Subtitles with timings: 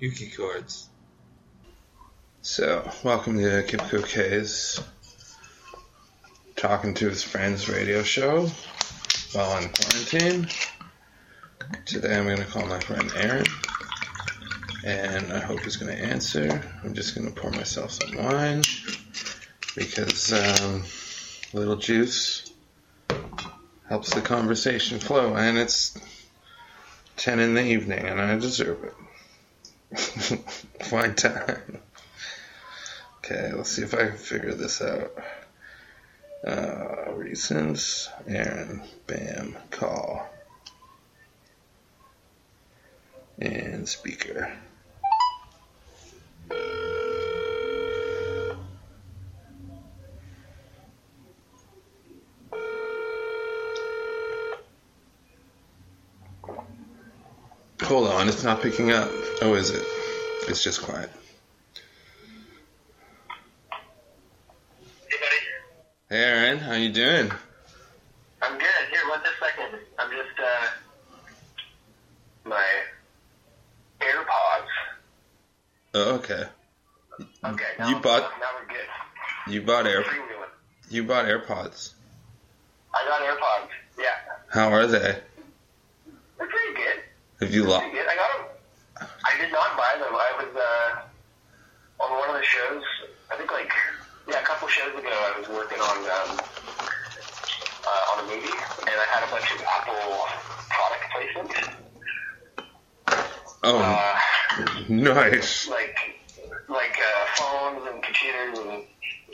[0.00, 0.88] Yuki chords.
[2.40, 4.80] So, welcome to Kipco K's
[6.56, 8.46] Talking to His Friends radio show
[9.34, 10.48] while in quarantine.
[11.84, 13.44] Today I'm going to call my friend Aaron,
[14.86, 16.62] and I hope he's going to answer.
[16.82, 18.62] I'm just going to pour myself some wine
[19.76, 20.82] because um,
[21.52, 22.50] a little juice
[23.86, 25.94] helps the conversation flow, and it's
[27.18, 28.94] 10 in the evening, and I deserve it.
[30.80, 31.78] Fine time.
[33.18, 35.12] Okay, let's see if I can figure this out.
[36.46, 40.28] Uh, recents, Aaron, bam, call,
[43.38, 44.52] and speaker.
[57.82, 59.10] Hold on, it's not picking up.
[59.40, 59.99] Oh, is it?
[60.48, 61.10] It's just quiet.
[65.08, 65.36] Hey, buddy.
[66.08, 67.30] Hey, Aaron, how you doing?
[68.42, 68.66] I'm good.
[68.90, 69.78] Here, one second.
[69.98, 70.66] I'm just, uh,
[72.48, 72.64] my
[74.00, 74.66] AirPods.
[75.94, 76.44] Oh, okay.
[77.44, 79.52] Okay, now, You bought- now we're good.
[79.52, 80.04] You bought Air.
[80.88, 81.92] You bought AirPods.
[82.94, 83.68] I got AirPods.
[83.98, 84.16] Yeah.
[84.50, 84.98] How are they?
[86.38, 87.02] They're pretty good.
[87.40, 87.84] Have you lost?
[87.84, 88.48] I got
[88.98, 89.08] them.
[89.24, 90.14] I did not buy them.
[90.14, 90.29] I
[92.00, 92.82] on one of the shows,
[93.32, 93.70] I think like,
[94.28, 96.40] yeah, a couple shows ago, I was working on, um,
[97.84, 98.48] uh, on a movie,
[98.86, 100.26] and I had a bunch of Apple
[100.68, 101.76] product placements.
[103.62, 104.18] Oh, Uh,
[104.88, 105.68] nice.
[105.68, 105.96] like
[106.68, 108.84] like uh, phones and computers and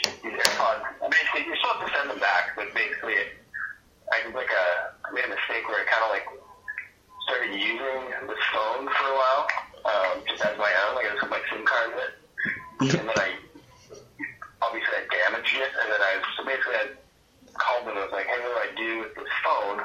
[0.03, 0.83] these AirPods.
[1.11, 3.29] Basically, you're supposed to send them back, but basically, it,
[4.13, 4.67] I did like a
[5.07, 6.27] I made a mistake where I kind of like
[7.29, 9.47] started using this phone for a while,
[9.87, 10.97] um, just as my own.
[10.97, 12.16] Like I just put my SIM card in it,
[12.81, 13.33] and then I
[14.63, 16.87] obviously I damaged it, and then I so basically I
[17.57, 19.79] called them and was like, hey, what do I do with this phone?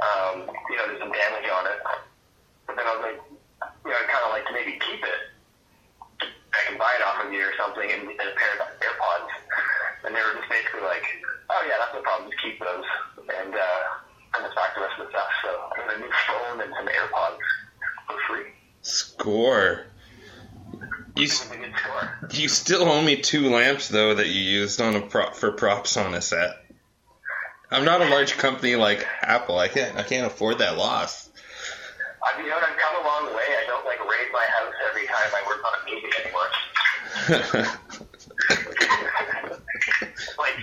[0.00, 0.36] Um,
[0.70, 1.78] you know, there's some damage on it.
[2.66, 3.20] But then I was like,
[3.84, 5.20] you know, I'd kind of like to maybe keep it.
[6.20, 9.32] I can buy it off of you or something and, and a pair of AirPods.
[10.04, 11.04] And they were just basically like,
[11.50, 12.86] oh yeah, that's no problem, just keep those.
[13.20, 13.80] And uh,
[14.34, 15.30] send us back the rest of the stuff.
[15.44, 17.44] So I got a new phone and some AirPods
[18.08, 18.50] for free.
[18.82, 19.89] Score.
[21.20, 22.00] You It s- was a good score.
[22.40, 25.98] you still owe me two lamps though that you used on a prop for props
[25.98, 26.56] on a set.
[27.70, 29.58] I'm not a large company like Apple.
[29.58, 31.28] I can't I can't afford that loss.
[32.22, 33.44] I, you know, I've come a long way.
[33.48, 36.48] I don't like raid my house every time I work on a movie anymore.
[40.38, 40.56] like,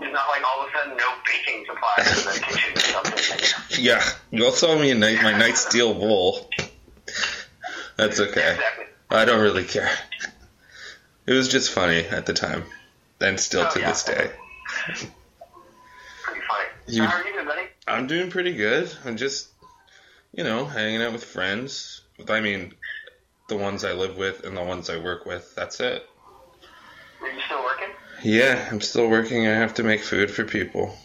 [0.00, 3.84] it's not like all of a sudden no baking supplies in the kitchen or something.
[3.84, 6.48] yeah, you also owe me a night my night steel wool.
[7.96, 8.52] That's okay.
[8.52, 8.84] Exactly.
[9.10, 9.90] I don't really care.
[11.26, 12.64] It was just funny at the time,
[13.20, 13.88] and still Oh, to yeah.
[13.88, 14.30] this day.
[14.86, 15.10] Pretty
[16.48, 16.64] funny.
[16.86, 17.62] You- How are you doing, buddy?
[17.86, 18.90] I'm doing pretty good.
[19.04, 19.48] I'm just,
[20.32, 22.02] you know, hanging out with friends.
[22.28, 22.74] I mean,
[23.48, 25.54] the ones I live with and the ones I work with.
[25.54, 26.06] That's it.
[27.22, 27.88] Are you still working?
[28.22, 29.46] Yeah, I'm still working.
[29.46, 30.96] I have to make food for people.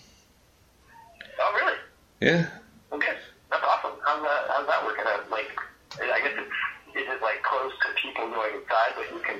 [1.39, 1.77] Oh, really?
[2.19, 2.47] Yeah.
[2.91, 3.13] Okay.
[3.49, 3.91] That's awesome.
[4.05, 5.29] How's that, how's that working out?
[5.29, 5.51] Like,
[6.01, 9.37] I guess it's, is it like close to people going inside, but you can,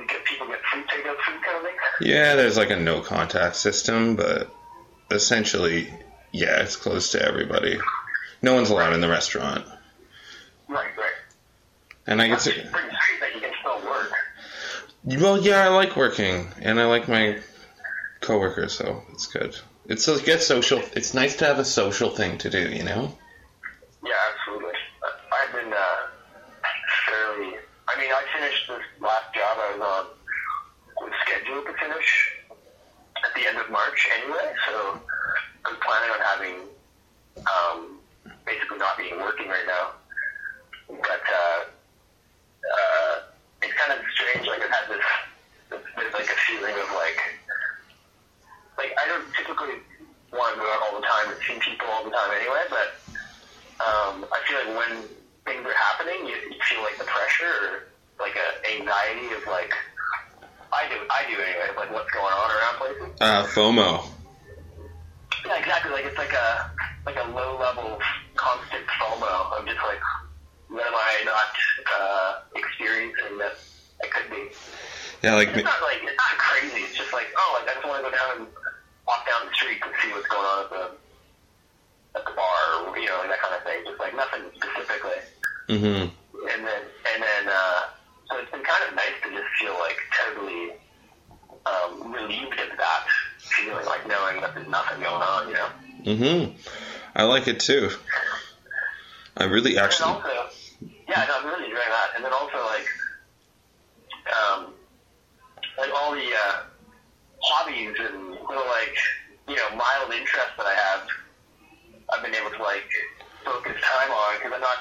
[0.00, 1.66] you get people get food, take food kind?
[2.00, 4.54] Yeah, there's like a no contact system, but
[5.10, 5.92] essentially,
[6.32, 7.78] yeah, it's close to everybody.
[8.40, 9.64] No one's allowed in the restaurant.
[10.68, 11.12] Right, right.
[12.06, 12.50] And I get to.
[12.50, 14.10] pretty sweet that you can still work.
[15.04, 17.38] Well, yeah, I like working, and I like my
[18.20, 19.56] coworkers, so it's good.
[19.86, 20.80] It's a get social.
[20.94, 23.16] It's nice to have a social thing to do, you know.
[24.04, 24.74] Yeah, absolutely.
[25.02, 25.96] I- I've been uh,
[27.06, 27.56] fairly.
[27.88, 30.06] I mean, I finished this last job I was on
[31.04, 32.38] was scheduled to finish
[33.24, 35.00] at the end of March anyway, so
[35.64, 36.54] I'm planning on having
[37.42, 37.98] um,
[38.46, 39.90] basically not being working right now.
[40.88, 41.60] But uh,
[42.62, 43.14] uh,
[43.62, 44.46] it's kind of strange.
[44.46, 45.04] Like I've had this,
[45.70, 47.18] this, there's like a feeling of like,
[48.78, 49.82] like I don't typically
[50.32, 52.94] want to go out all the time and see people all the time anyway, but
[53.82, 55.02] um, I feel like when
[55.44, 57.72] things are happening, you, you feel like the pressure or
[58.20, 59.72] like a anxiety of like,
[60.72, 63.20] I do, I do anyway, like what's going on around places.
[63.20, 64.06] Uh, FOMO.
[65.44, 65.92] Yeah, exactly.
[65.92, 66.70] Like it's like a
[67.04, 67.98] like a low level
[68.36, 69.58] constant FOMO.
[69.58, 70.00] I'm just like,
[70.68, 71.52] what am I not
[72.00, 73.58] uh, experiencing that
[74.02, 74.48] I could be?
[75.22, 76.82] Yeah, like It's not like it's not crazy.
[76.82, 78.46] It's just like, oh, like I just want to go down and
[79.06, 80.84] walk down the street and see what's going on at the
[82.18, 83.78] at the bar, or you know, like that kind of thing.
[83.86, 85.20] Just like nothing specifically.
[85.70, 86.10] hmm And
[86.50, 86.82] and then
[87.14, 87.80] and then uh,
[88.30, 90.74] so it's been kind of nice to just feel like totally
[91.70, 93.04] um, relieved of that
[93.38, 95.68] feeling, like knowing that there's nothing going on, you know.
[96.02, 96.54] Mhm.
[97.14, 97.90] I like it too.
[99.36, 100.10] I really And actually.
[100.10, 100.28] also,
[101.08, 102.10] yeah, no, I'm really enjoying that.
[102.16, 102.86] And then also like,
[104.32, 104.74] um,
[105.78, 106.62] like all the uh,
[107.42, 108.96] hobbies and little like
[109.48, 111.02] you know mild interests that I have,
[112.14, 112.86] I've been able to like
[113.44, 114.78] focus time on because I'm not.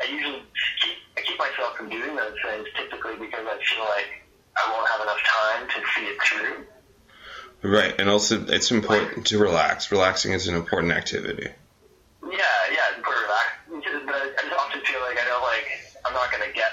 [0.00, 0.42] I usually
[0.78, 4.22] keep I keep myself from doing those things typically because I feel like
[4.54, 6.66] I won't have enough time to see it through.
[7.62, 9.90] Right, and also it's important to relax.
[9.90, 11.50] Relaxing is an important activity.
[12.22, 12.38] Yeah,
[12.70, 13.58] yeah, it's pretty relaxed.
[13.66, 15.66] Because the, I just often feel like I know, like,
[16.06, 16.70] I'm not going to get.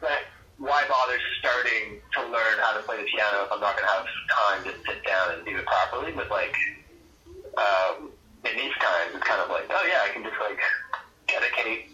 [0.00, 0.26] Like,
[0.58, 3.94] why bother starting to learn how to play the piano if I'm not going to
[3.98, 6.14] have time to sit down and do it properly?
[6.14, 6.54] But, like,
[7.58, 8.14] um,
[8.46, 10.62] in these times, it's kind of like, oh, yeah, I can just, like,
[11.26, 11.90] dedicate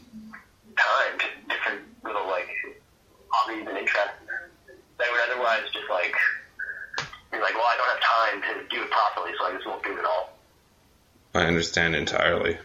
[0.77, 2.53] time to different little, like,
[3.33, 4.21] hobbies and interests
[5.01, 6.15] that would otherwise just, like,
[7.33, 9.83] be like, well, I don't have time to do it properly, so I just won't
[9.83, 10.37] do it at all.
[11.35, 12.59] I understand entirely.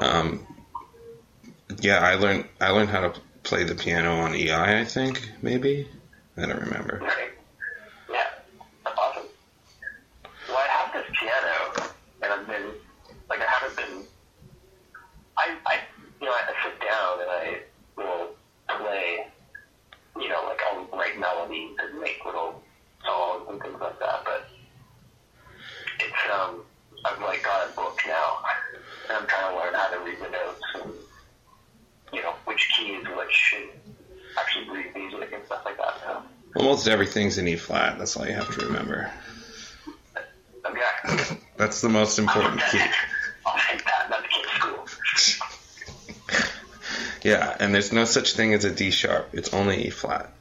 [0.00, 0.46] Um,
[1.80, 4.80] yeah, I learned I learned how to play the piano on EI.
[4.80, 5.88] I think maybe
[6.36, 6.98] I don't remember.
[7.02, 7.30] Right.
[8.08, 8.24] Yeah,
[8.84, 9.28] that's awesome.
[10.48, 11.90] Well, I have this piano,
[12.22, 12.72] and I've been,
[13.28, 14.06] like, I haven't been,
[15.36, 15.80] I, I,
[16.20, 17.60] you know, I, I sit down and I
[17.96, 18.30] will
[18.68, 19.26] play,
[20.16, 22.62] you know, like I'll write melodies and make little
[23.04, 24.48] songs and things like that, but
[26.00, 26.62] it's, um,
[27.04, 28.38] I've, like, got a book now,
[29.08, 30.92] and I'm trying to learn how to read the notes and,
[32.12, 33.70] you know, which keys, which, and
[34.38, 36.22] actually read music and stuff like that, so.
[36.72, 37.98] Almost everything's in E flat.
[37.98, 39.10] That's all you have to remember.
[40.64, 41.36] Okay.
[41.58, 42.80] That's the most important key.
[43.44, 44.06] I'll take that.
[44.08, 44.86] That's kid school.
[47.22, 49.34] Yeah, and there's no such thing as a D sharp.
[49.34, 50.32] It's only E flat.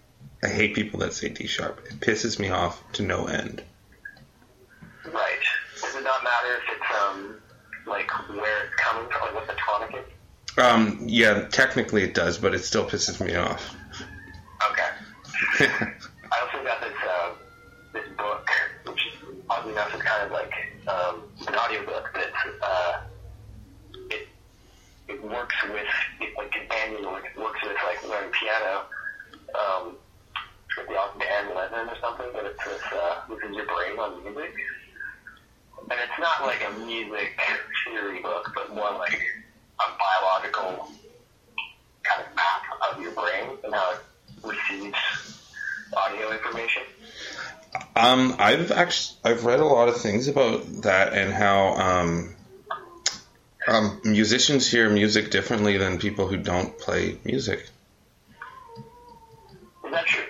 [0.41, 1.85] I hate people that say D sharp.
[1.89, 3.61] It pisses me off to no end.
[5.03, 5.43] Right.
[5.81, 7.35] Does it not matter if it's um
[7.85, 10.57] like where it's coming from, like what the tonic is?
[10.57, 13.75] Um, yeah, technically it does, but it still pisses me off.
[14.71, 14.87] Okay.
[16.31, 17.31] I also got this uh,
[17.93, 18.47] this book,
[18.85, 19.01] which
[19.49, 20.53] oddly enough is kind of like
[20.87, 23.01] um, an audiobook, but it's, uh,
[24.09, 24.27] it
[25.09, 25.85] it works with
[26.21, 28.85] it, like companion work works with like learning piano.
[29.53, 29.97] Um,
[30.77, 34.23] with the Dan Levin or something, but it's this uh, this is your brain on
[34.23, 34.55] music,
[35.91, 37.37] and it's not like a music
[37.85, 39.19] theory book, but more like
[39.79, 40.89] a biological
[42.03, 43.99] kind of map of your brain and how it
[44.47, 44.97] receives
[45.93, 46.83] audio information.
[47.95, 52.35] Um, I've actually I've read a lot of things about that and how um,
[53.67, 57.67] um, musicians hear music differently than people who don't play music.
[59.85, 60.23] Is that true?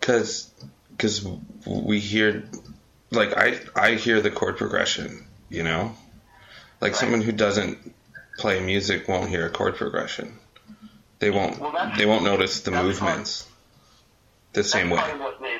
[0.00, 0.50] Cause,
[0.98, 1.26] cause
[1.66, 2.48] we hear,
[3.10, 5.94] like I I hear the chord progression, you know,
[6.80, 6.98] like Right.
[7.00, 7.94] someone who doesn't
[8.36, 10.38] play music won't hear a chord progression.
[11.18, 13.46] They won't Well, they won't notice the movements
[14.52, 14.98] the same way.
[14.98, 15.58] Part what this,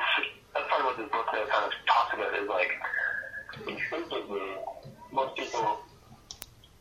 [0.55, 1.88] that's part of what this book kind of
[2.19, 2.73] about is like
[3.67, 4.57] instinctively
[5.13, 5.79] most people,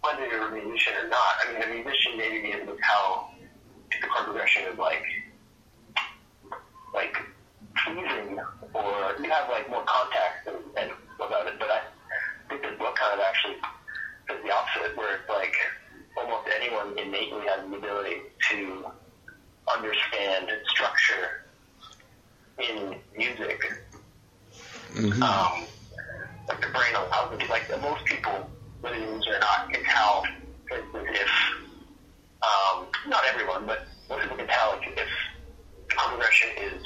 [0.01, 3.31] whether you're a musician or not, I mean a musician maybe be able to tell
[3.91, 5.03] if the chord progression is like
[6.93, 7.15] like
[7.83, 8.39] pleasing
[8.73, 11.81] or you have like more context and, and about it, but I
[12.49, 13.55] think this book kind of actually
[14.27, 15.53] does the opposite where it's like
[16.17, 18.17] almost anyone innately has the ability
[18.51, 18.85] to
[19.73, 21.45] understand structure
[22.59, 23.61] in music.
[24.97, 25.67] Hmm Um,
[26.49, 28.49] like the brain allows them to, like most people,
[28.81, 30.23] whether you use it or not, can tell,
[30.71, 31.29] if,
[32.41, 35.09] um, not everyone, but most people can tell like, if
[35.89, 36.81] the progression is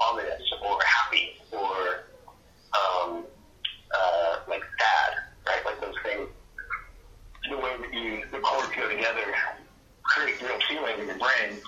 [0.00, 2.02] ominous or happy or
[2.74, 3.24] um,
[3.94, 5.64] uh, like sad, right?
[5.64, 6.28] Like those things.
[7.48, 9.22] The way that you, the chords go together
[10.02, 11.60] create real feeling in your brain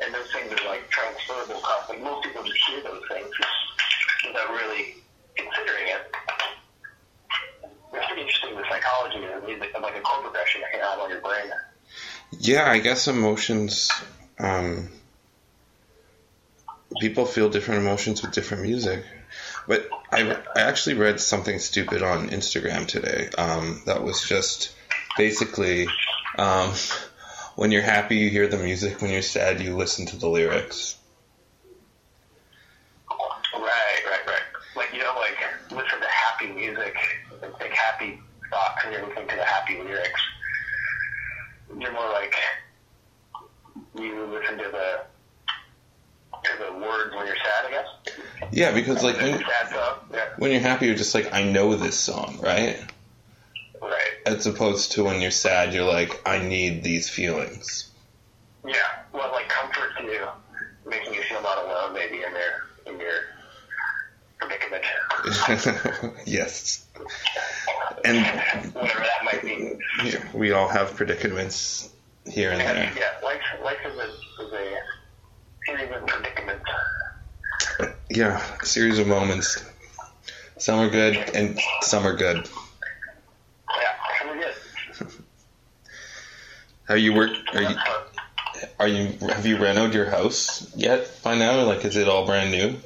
[0.00, 1.60] and those things are like transferable.
[1.88, 3.28] Like most people just hear those things
[4.26, 4.94] without really
[5.38, 6.14] considering it.
[7.94, 11.50] It's pretty interesting the psychology of like a chord progression can have on your brain.
[12.32, 13.90] Yeah, I guess emotions.
[14.38, 14.90] Um,
[17.00, 19.04] people feel different emotions with different music.
[19.66, 23.28] But I, I actually read something stupid on Instagram today.
[23.36, 24.72] Um, that was just
[25.16, 25.88] basically
[26.36, 26.72] um,
[27.56, 29.00] when you're happy, you hear the music.
[29.00, 30.96] When you're sad, you listen to the lyrics.
[38.92, 40.20] you're listening to the happy lyrics.
[41.78, 42.34] You're more like
[43.98, 45.00] you listen to the
[46.44, 48.48] to the words when you're sad, I guess.
[48.52, 50.28] Yeah, because like when, yeah.
[50.38, 52.78] when you're happy, you're just like, I know this song, right?
[53.80, 54.10] Right.
[54.26, 57.90] As opposed to when you're sad, you're like, I need these feelings.
[58.66, 58.74] Yeah,
[59.12, 60.26] well, like comforts you,
[60.86, 63.20] making you feel not alone, maybe in there in your
[64.38, 64.84] predicament.
[66.26, 66.86] yes.
[68.04, 69.78] And whatever that might be.
[70.04, 71.90] yeah, we all have predicaments
[72.26, 72.92] here and there.
[72.96, 73.24] Yeah.
[73.24, 74.76] Life life is a is a
[75.66, 76.64] series of predicaments.
[78.10, 79.64] Yeah, a series of moments.
[80.58, 82.48] Some are good and some are good.
[83.76, 84.26] Yeah.
[84.26, 85.08] Really good.
[86.88, 87.30] How you work?
[87.54, 87.76] Are you
[88.78, 91.62] are you have you renoed your house yet by now?
[91.64, 92.76] Like, is it all brand new?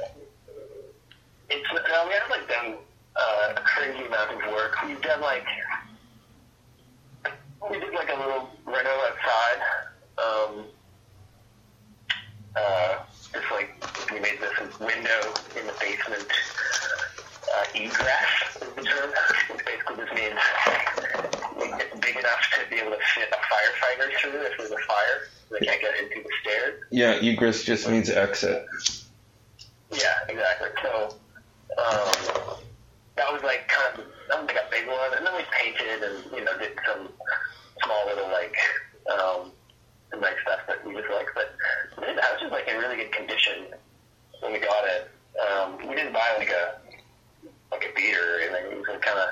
[1.50, 2.74] It's uh, we haven't like done
[3.16, 4.76] uh, a crazy amount of work.
[4.86, 5.44] We've done like
[7.68, 9.60] we did like a little reno outside.
[10.18, 10.64] Um,
[12.54, 12.98] uh,
[13.32, 13.74] just like
[14.12, 16.28] we made this window in the basement.
[17.54, 19.10] Uh, egress is the term.
[19.50, 20.38] Which basically just means
[21.80, 25.28] it's big enough to be able to fit a firefighter through if there's a fire.
[25.50, 26.84] They can't get into the stairs.
[26.92, 28.64] Yeah, egress just means exit.
[29.90, 30.68] Yeah, exactly.
[30.82, 31.16] So
[31.78, 32.58] um,
[33.16, 36.02] that was like kind of that was like a big one, and then we painted
[36.02, 37.08] and you know did some
[37.84, 38.56] small little like
[39.12, 39.52] um,
[40.10, 41.28] some nice stuff that we just like.
[41.34, 41.54] But
[41.96, 43.72] the house was like in really good condition
[44.40, 45.10] when we got it.
[45.36, 46.78] Um, we didn't buy like a
[47.70, 48.72] like a beater or anything.
[48.72, 49.28] It was kind of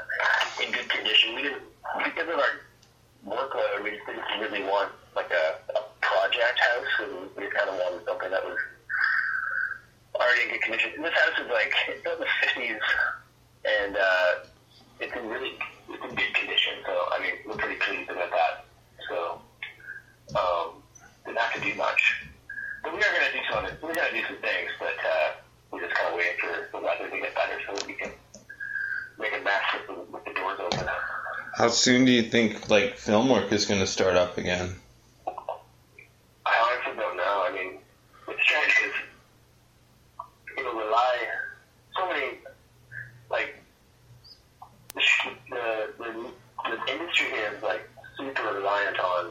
[0.65, 1.35] in good condition.
[1.35, 1.63] We didn't
[2.05, 2.55] because of our
[3.27, 3.85] workload.
[3.85, 8.05] We just didn't really want like a, a project house, and we kind of wanted
[8.05, 8.59] something that was
[10.15, 11.03] already in good condition.
[11.03, 12.81] This house is like it's in the fifties,
[13.65, 14.31] and uh,
[15.01, 15.53] it's in really
[15.89, 16.75] it's in good condition.
[16.87, 18.65] So I mean, we're pretty pleased about that.
[19.09, 19.41] So
[20.37, 20.83] um,
[21.25, 22.27] didn't have to do much,
[22.83, 23.65] but we are going to do some.
[23.83, 25.33] We're going to do some things, but uh,
[25.71, 28.11] we're just kind of waiting for the weather to get better so that we can
[29.19, 30.89] make a mess with the, with the doors open.
[31.55, 34.75] How soon do you think like film work is going to start up again?
[35.27, 35.33] I
[36.47, 37.47] honestly don't know.
[37.49, 37.79] I mean,
[38.29, 39.01] it's strange because
[40.59, 41.17] it'll rely
[41.97, 42.39] so many
[43.31, 43.63] like
[44.95, 46.31] the sh- the, the,
[46.71, 49.31] the industry here is like super reliant on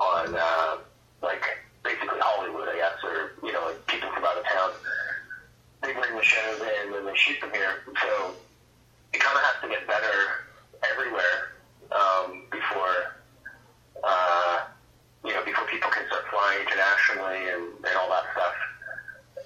[0.00, 0.78] on uh,
[1.22, 1.42] like
[1.84, 4.70] basically Hollywood, I guess, or you know, like people from out of town.
[5.82, 8.34] They bring the shows in and they shoot them here, so
[9.12, 10.46] it kind of has to get better
[10.90, 11.58] everywhere
[11.90, 13.18] um, before.
[14.02, 14.66] Uh,
[15.24, 18.54] you know, before people can start flying internationally and, and all that stuff.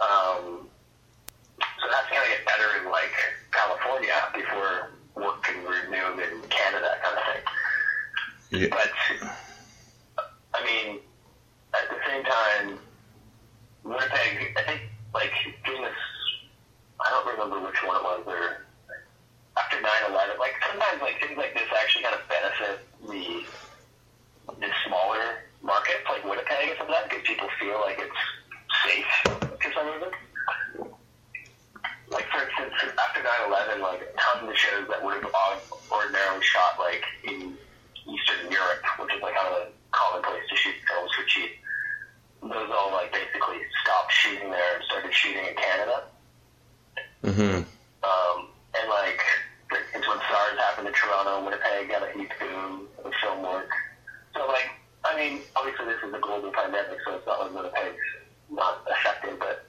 [0.00, 0.68] Um,
[1.60, 3.12] so that's going to get better in like
[3.52, 8.62] California before work can resume in Canada, kind of thing.
[8.62, 8.68] Yeah.
[8.70, 8.90] But
[10.54, 11.00] I mean,
[11.74, 12.78] at the same time,
[13.84, 14.56] Winnipeg.
[14.56, 14.80] I think
[15.14, 15.32] like
[15.64, 16.00] doing this.
[17.00, 18.24] I don't remember which one it was.
[18.26, 18.64] Or
[19.56, 23.44] after 9/11, like sometimes like things like this actually kind of benefit the
[24.60, 28.22] the smaller markets like Winnipeg and some of that because people feel like it's
[28.84, 29.10] safe
[29.60, 30.12] for some reason.
[32.08, 35.32] Like for instance, after 9/11, like tons of the shows that would have
[35.92, 37.54] ordinarily shot like in
[38.06, 41.50] Eastern Europe, which is like kind of a common place to shoot films for cheap,
[42.42, 46.04] those all like basically stopped shooting there and started shooting in Canada.
[47.24, 47.58] Mm-hmm.
[48.06, 48.38] Um,
[48.78, 49.20] and like,
[49.70, 53.70] it's when SARS happened in Toronto, Winnipeg got a huge boom of film work.
[54.34, 54.70] So like,
[55.04, 57.98] I mean, obviously this is a global pandemic, so it's not like Winnipeg's
[58.50, 59.66] not affected, but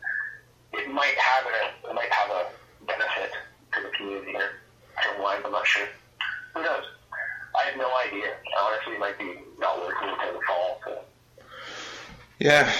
[0.74, 2.46] it might have a, it might have a
[2.86, 3.32] benefit
[3.74, 4.52] to the community here.
[5.18, 5.88] Film wise, I'm not sure.
[6.54, 6.84] Who knows?
[7.56, 8.34] I have no idea.
[8.62, 10.82] Honestly, it might be not working until the fall.
[10.86, 11.02] So.
[12.40, 12.72] Yeah,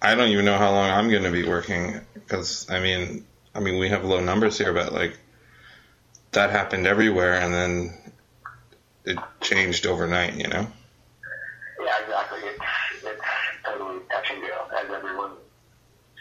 [0.00, 3.60] I don't even know how long I'm going to be working because I mean, I
[3.60, 5.18] mean we have low numbers here, but like
[6.32, 7.98] that happened everywhere, and then
[9.04, 10.34] it changed overnight.
[10.34, 10.66] You know.
[11.84, 12.40] Yeah, exactly.
[12.44, 12.60] It's
[13.04, 13.22] it's
[13.64, 15.32] totally touch and go, as everyone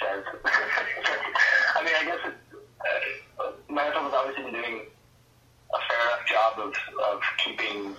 [0.02, 0.24] says.
[1.76, 2.34] I mean, I guess it,
[3.40, 4.82] uh, Manitoba's obviously been doing
[5.74, 6.74] a fair enough job of
[7.14, 7.96] of keeping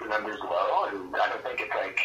[0.00, 2.00] the numbers low, and I don't think it's like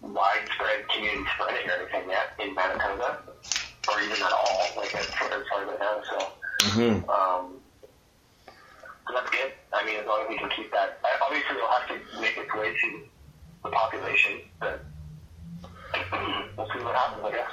[0.00, 3.18] widespread community spreading or anything yet in Manitoba,
[3.88, 6.02] or even at all, like as far as I know.
[6.08, 6.32] So.
[6.60, 7.10] Mm-hmm.
[7.10, 7.56] Um,
[9.06, 9.52] so that's good.
[9.72, 11.00] I mean, as long as we can keep that.
[11.26, 13.02] Obviously, it'll have to make its way to
[13.64, 14.84] the population, but
[16.56, 17.50] we'll see what happens, I guess.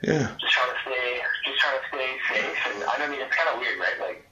[0.00, 0.32] Yeah.
[0.40, 2.56] Just trying to stay, just trying to stay safe.
[2.72, 3.98] And I mean, it's kind of weird, right?
[4.00, 4.24] Like,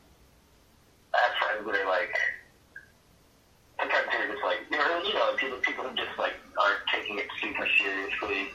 [1.12, 2.15] I have friends that are like,
[7.40, 8.49] super seriously,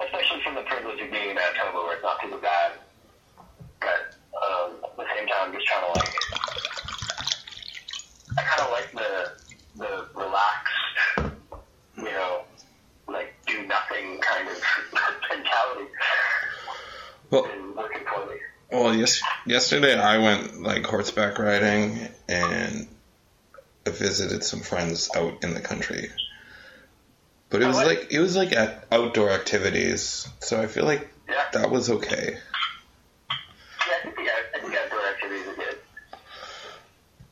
[0.00, 2.72] especially from the privilege of being in Manitoba where it's not too bad.
[3.80, 6.14] But um, at the same time, I'm just trying to like,
[8.38, 9.32] I kind of like the
[9.74, 11.38] the relaxed,
[11.96, 12.42] you know,
[13.08, 14.62] like do nothing kind of
[15.30, 15.90] mentality.
[17.30, 18.02] Well, working.
[18.72, 22.88] Well, yes, yesterday I went like horseback riding and
[23.84, 26.08] visited some friends out in the country.
[27.52, 31.12] But it was Oh, like it was like at outdoor activities, so I feel like
[31.28, 31.44] Yeah.
[31.52, 32.38] that was okay.
[32.38, 35.78] Yeah, I think the, I think outdoor activities are good.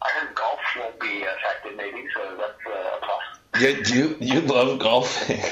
[0.03, 3.63] I heard golf won't be affected, maybe, so that's uh, a plus.
[3.63, 5.41] Yeah, you you love golfing.
[5.43, 5.45] I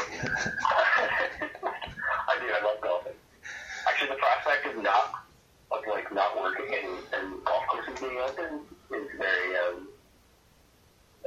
[2.39, 2.47] do.
[2.53, 3.13] I love golfing.
[3.89, 5.13] Actually, the prospect of not
[5.71, 8.61] of like not working and, and golf courses being open
[8.93, 9.57] is very.
[9.57, 9.89] Um,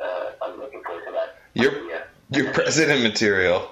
[0.02, 1.38] uh, I'm looking forward to that.
[1.56, 2.04] You're Yeah.
[2.32, 3.70] You're president material.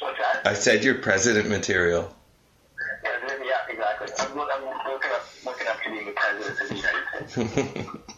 [0.00, 0.46] What's that?
[0.46, 2.14] I said you're president material.
[3.02, 3.10] Yeah,
[3.44, 4.08] yeah, exactly.
[4.18, 4.42] I'm, I'm
[4.92, 7.36] looking up looking up to being the president of the United States.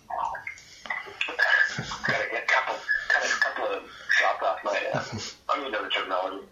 [2.06, 2.80] Gotta a couple, of
[3.24, 4.70] a couple of shots off my.
[4.92, 5.02] Uh,
[5.48, 6.46] I don't even know the terminology.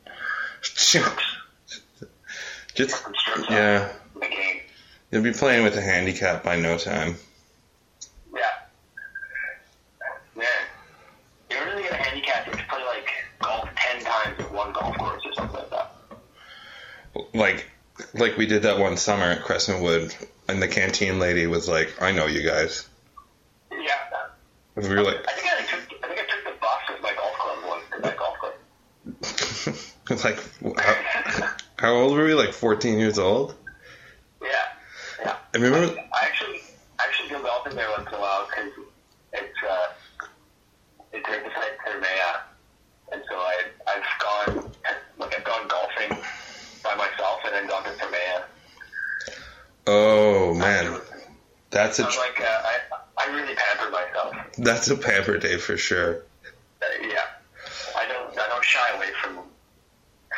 [2.75, 2.95] Just
[3.51, 4.61] yeah, off the game.
[5.11, 7.17] you'll be playing with a handicap by no time.
[18.37, 20.15] Like we did that one summer at Crescentwood,
[20.47, 22.87] and the canteen lady was like, "I know you guys."
[23.73, 23.95] Yeah.
[24.77, 27.15] And we were like, I think I took I think I took the bus my
[27.15, 28.53] golf club once to that golf club.
[30.11, 30.39] it's like
[30.79, 32.35] how, how old were we?
[32.35, 33.55] Like 14 years old.
[34.43, 34.49] Yeah.
[35.19, 35.37] Yeah.
[35.55, 35.99] I remember.
[35.99, 36.61] I actually
[36.99, 38.71] I actually go golfing there once in a while because
[39.33, 39.87] it's uh
[41.11, 42.41] it's right beside Thermea,
[43.13, 44.73] and so I I've gone
[45.19, 46.19] like I've gone golfing
[46.85, 48.43] by myself and then gone to Thermea.
[49.87, 51.01] Oh man,
[52.05, 54.35] that's a I'm like uh, I I really pamper myself.
[54.59, 56.23] that's a pamper day for sure.
[56.83, 57.25] Uh, yeah,
[57.97, 59.39] I don't I don't shy away from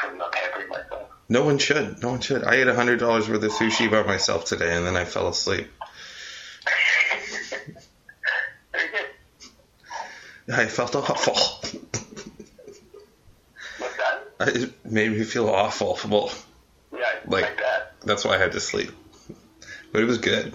[0.01, 1.09] from uh, pampering myself.
[1.29, 2.01] No one should.
[2.03, 2.43] No one should.
[2.45, 5.29] I ate a hundred dollars worth of sushi by myself today, and then I fell
[5.29, 5.69] asleep.
[10.51, 11.35] I felt awful.
[13.79, 14.23] What's that?
[14.57, 15.99] It made me feel awful.
[16.09, 16.33] Well,
[16.93, 17.95] Yeah, Like- like, that.
[18.03, 18.91] that's why I had to sleep.
[19.93, 20.55] But it was good.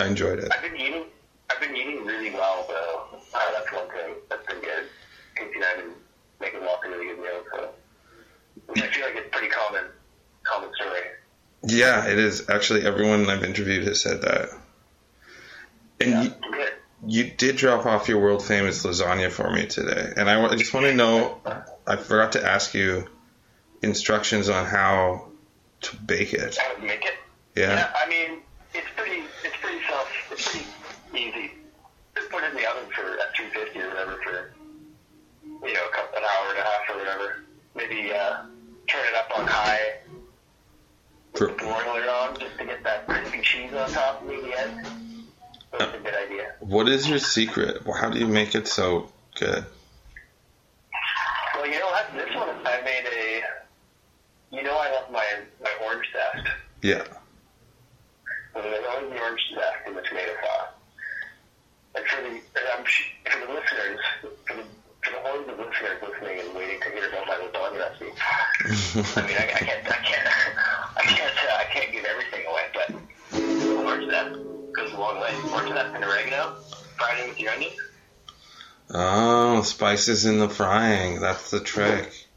[0.00, 0.50] I enjoyed it.
[0.52, 1.04] I've been eating.
[1.50, 3.18] I've been eating really well though.
[3.34, 4.84] Uh, that's one thing that's been good.
[5.36, 5.94] Casey and I've been
[6.40, 7.70] making lots of really good meals, so
[8.76, 9.84] I feel like it's pretty common,
[10.42, 11.00] common story.
[11.62, 12.48] Yeah, it is.
[12.48, 14.48] Actually, everyone I've interviewed has said that.
[16.00, 16.66] And Yeah, you,
[17.06, 20.72] you did drop off your world famous lasagna for me today, and I, I just
[20.72, 21.40] want to know.
[21.86, 23.06] I forgot to ask you
[23.82, 25.28] instructions on how
[25.82, 26.56] to bake it.
[26.56, 27.14] How to make it?
[27.56, 27.92] Yeah.
[27.96, 28.19] I mean,
[46.90, 47.82] is your secret?
[47.86, 49.64] How do you make it so good?
[51.54, 52.12] Well, you know what?
[52.14, 53.42] This one I made a.
[54.56, 55.24] You know, I love my
[55.62, 56.48] my orange zest.
[56.82, 57.04] Yeah.
[58.54, 60.68] So there's always the orange zest in the tomato sauce.
[61.94, 64.00] And for the and I'm, for the listeners,
[64.46, 64.64] for the
[65.02, 68.12] for the hordes of listeners listening and waiting to hear about my lasagna recipe.
[69.16, 70.28] I mean, I, I can't, I can't,
[70.96, 72.88] I can't, uh, I can't give everything away, but
[73.84, 74.34] orange zest
[74.74, 75.32] goes a long way.
[75.52, 76.56] Orange zest and oregano,
[77.00, 77.80] fried with your onions.
[78.90, 81.20] oh, spices in the frying.
[81.20, 82.28] That's the trick.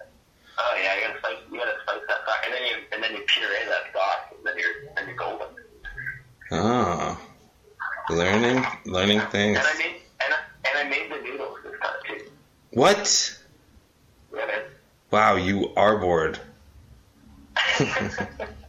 [0.57, 3.11] Oh yeah, you gotta spice, you gotta spice that back, and then you and then
[3.11, 5.47] you puree that sauce, and then you're and you're golden.
[6.51, 7.19] Oh.
[8.09, 9.57] Learning, learning things.
[9.57, 9.95] And I made
[10.25, 12.31] and I, and I made the noodles this time too.
[12.71, 13.39] What?
[14.33, 14.61] Yeah, man.
[15.11, 16.39] Wow, you are bored.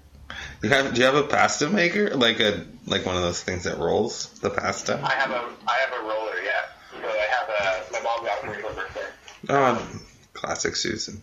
[0.65, 0.95] You have?
[0.95, 2.11] Do you have a pasta maker?
[2.17, 4.99] Like a like one of those things that rolls the pasta?
[5.03, 7.01] I have a I have a roller, yeah.
[7.03, 7.49] So I have
[7.89, 9.01] a my mom got me for birthday.
[9.51, 9.87] Oh,
[10.33, 11.21] classic Susan.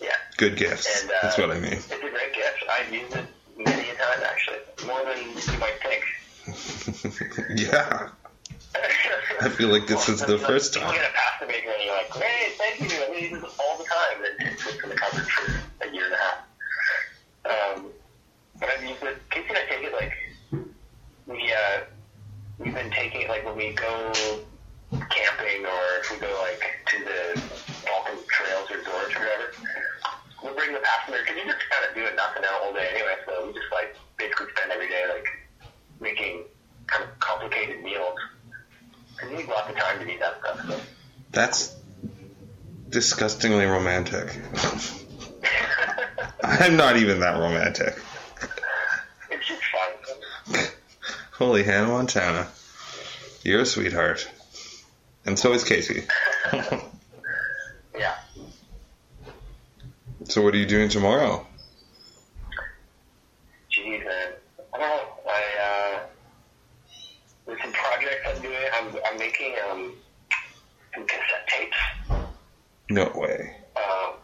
[0.00, 1.02] Yeah, Good gifts.
[1.02, 1.72] And, uh, That's what I mean.
[1.72, 2.64] it's a great gift.
[2.70, 3.24] I've used it
[3.56, 6.04] many a time actually, more than you might think.
[7.58, 8.08] yeah.
[9.40, 11.00] I feel like this is the Well, first people time.
[11.00, 12.88] get a pasta maker and you're like, great, thank you.
[12.88, 14.24] To use this all the time.
[14.40, 15.52] And it sits in the cupboard for
[15.88, 16.41] a year and a half.
[18.62, 19.18] But I've used it.
[19.30, 20.14] Casey and I take it like
[21.26, 21.80] we uh,
[22.60, 24.12] we've been taking it like when we go
[25.10, 27.40] camping or if we go like to the
[27.82, 29.50] Falcon Trails resorts or whatever.
[30.44, 32.86] We'll bring the pasta maker because you just kind of doing nothing out all day
[32.94, 33.16] anyway.
[33.26, 35.26] So we just like basically spend every day like
[35.98, 36.44] making
[36.86, 38.14] kind of complicated meals.
[39.16, 40.66] Because you need lots of time to do that stuff.
[40.68, 40.80] So.
[41.32, 41.74] That's
[42.90, 44.38] disgustingly romantic.
[46.44, 47.98] I'm not even that romantic.
[51.42, 52.46] Holy Hannah Montana.
[53.42, 54.30] You're a sweetheart.
[55.26, 56.04] And so is Casey.
[57.98, 58.14] Yeah.
[60.28, 61.44] so what are you doing tomorrow?
[63.76, 64.30] I
[64.72, 65.00] don't know.
[65.28, 66.00] I, uh,
[67.46, 68.56] there's some projects I'm doing.
[68.74, 69.92] I'm, I'm making, um,
[70.94, 71.76] some cassette tapes.
[72.88, 73.56] No way.
[73.76, 74.14] um,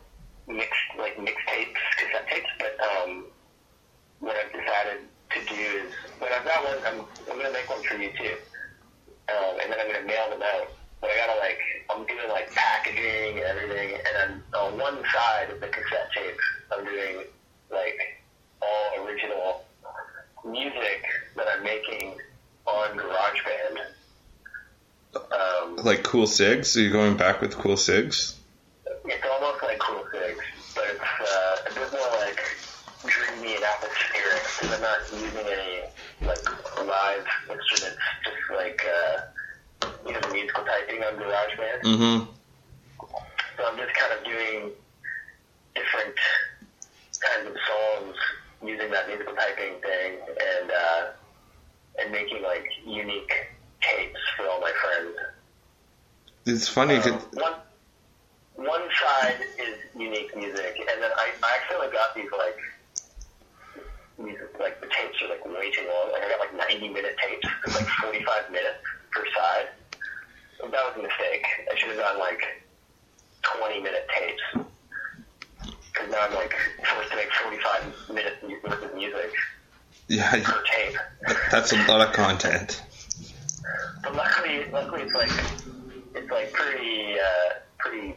[0.46, 2.48] mixed like mixtapes, cassette tapes.
[2.60, 3.24] But um,
[4.20, 7.00] what I've decided to do is, when I've got one, I'm
[7.30, 8.36] I'm gonna make one for you too,
[9.28, 10.68] um, and then I'm gonna mail them out.
[11.00, 11.58] But I gotta like,
[11.90, 16.44] I'm doing like packaging and everything, and then on one side of the cassette tapes,
[16.72, 17.24] I'm doing
[17.70, 17.98] like
[18.60, 19.64] all original
[20.44, 21.04] music
[21.36, 22.14] that I'm making
[22.66, 23.78] on GarageBand.
[25.14, 26.76] Um, Like cool SIGs?
[26.76, 28.34] Are you going back with cool SIGs?
[29.04, 30.38] it's almost like Cool Six,
[30.74, 32.40] but it's uh, a bit more like
[33.06, 35.88] dreamy and atmospheric because I'm not using any
[36.22, 41.82] like live instruments, just like uh, you know the musical typing on GarageBand.
[41.82, 42.24] Mm-hmm.
[43.56, 44.70] So I'm just kind of doing
[45.74, 46.14] different
[47.20, 48.16] kinds of songs
[48.64, 51.06] using that musical typing thing and uh,
[52.00, 53.32] and making like unique
[53.80, 55.16] tapes for all my friends.
[56.46, 56.96] It's funny.
[56.96, 57.54] Um, one
[58.56, 62.58] one side is unique music, and then I, I accidentally got these like
[64.18, 66.12] these like the tapes are like way too long.
[66.12, 68.82] Like I got like ninety minute tapes, like forty five minutes
[69.12, 69.68] per side.
[70.60, 71.46] That was a mistake.
[71.70, 72.42] I should have done like
[73.42, 74.66] twenty minute tapes.
[75.92, 76.52] Because now I'm like
[76.84, 79.32] forced to make forty five minutes worth of music
[80.08, 80.96] yeah, per tape.
[81.50, 82.82] that's a lot of content.
[84.02, 85.38] But luckily, luckily it's like
[86.14, 88.16] it's like pretty uh, pretty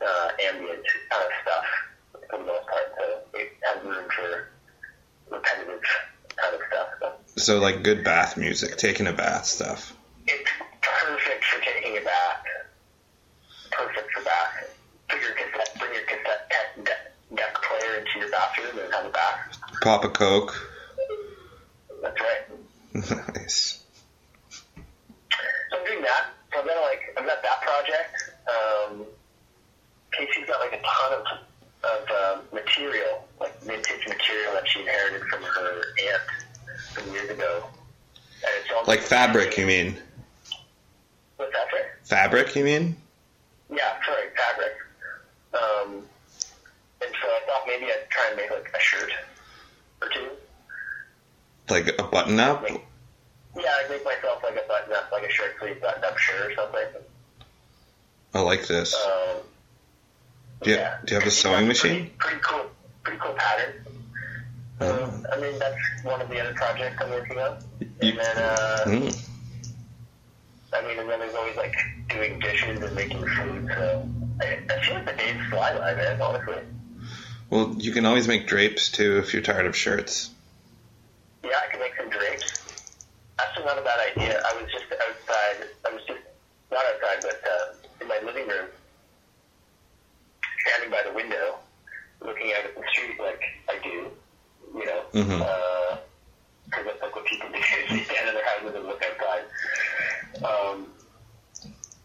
[0.00, 1.64] uh, ambient kind of stuff
[2.30, 2.82] for the most part.
[2.98, 4.48] So it has room for
[5.30, 6.11] repetitive kind of stuff.
[7.36, 9.96] So like good bath music, taking a bath stuff.
[10.26, 12.44] it's perfect for taking a bath.
[13.70, 14.76] Perfect for bath.
[15.08, 19.58] Put your cassette, bring your cassette deck, player into your bathroom and have a bath.
[19.80, 20.54] Pop a Coke.
[22.02, 23.34] That's right.
[23.34, 23.82] nice.
[24.70, 26.26] So I'm doing that.
[26.52, 28.30] So I've got like I've got that project.
[28.46, 29.06] Um,
[30.12, 31.26] Casey's got like a ton of
[31.84, 36.41] of uh, material, like vintage material that she inherited from her aunt
[36.94, 37.64] some years ago.
[38.44, 39.96] And it's all Like fabric, you mean?
[41.36, 41.76] What's that for?
[42.04, 42.96] Fabric, you mean?
[43.70, 44.72] Yeah, sorry, fabric.
[45.54, 46.02] Um,
[47.00, 49.12] and so I thought maybe I'd try and make like a shirt
[50.00, 50.28] or two.
[51.68, 52.64] Like a button up?
[52.68, 52.80] Yeah,
[53.56, 56.54] I'd make myself like a button up, like a shirt sleeve button up shirt or
[56.54, 56.86] something.
[58.34, 58.94] I like this.
[58.94, 59.36] Um,
[60.62, 62.10] Do you, do you have a sewing machine?
[62.18, 62.66] Pretty, pretty cool,
[63.02, 63.74] pretty cool pattern.
[64.84, 65.04] Oh.
[65.04, 67.58] Um, I mean, that's one of the other projects I'm working on.
[67.80, 69.28] And then, uh, Mm.
[70.74, 71.74] I mean, and then there's always like
[72.08, 73.68] doing dishes and making food.
[73.74, 74.08] So
[74.40, 76.20] I, I feel like the days fly by, man.
[76.20, 76.62] Honestly.
[77.50, 80.30] Well, you can always make drapes too if you're tired of shirts.
[81.44, 82.88] Yeah, I can make some drapes.
[83.38, 84.42] Actually, not a bad idea.
[84.44, 85.68] I was just outside.
[85.86, 86.20] I was just
[86.70, 88.66] not outside, but uh, in my living room,
[90.66, 91.56] standing by the window,
[92.24, 94.10] looking out at the street like I do.
[94.74, 95.38] You know, Mhm.
[96.64, 97.54] because that's like what people do.
[97.90, 99.44] they stand in their houses and look outside.
[100.44, 100.88] Um,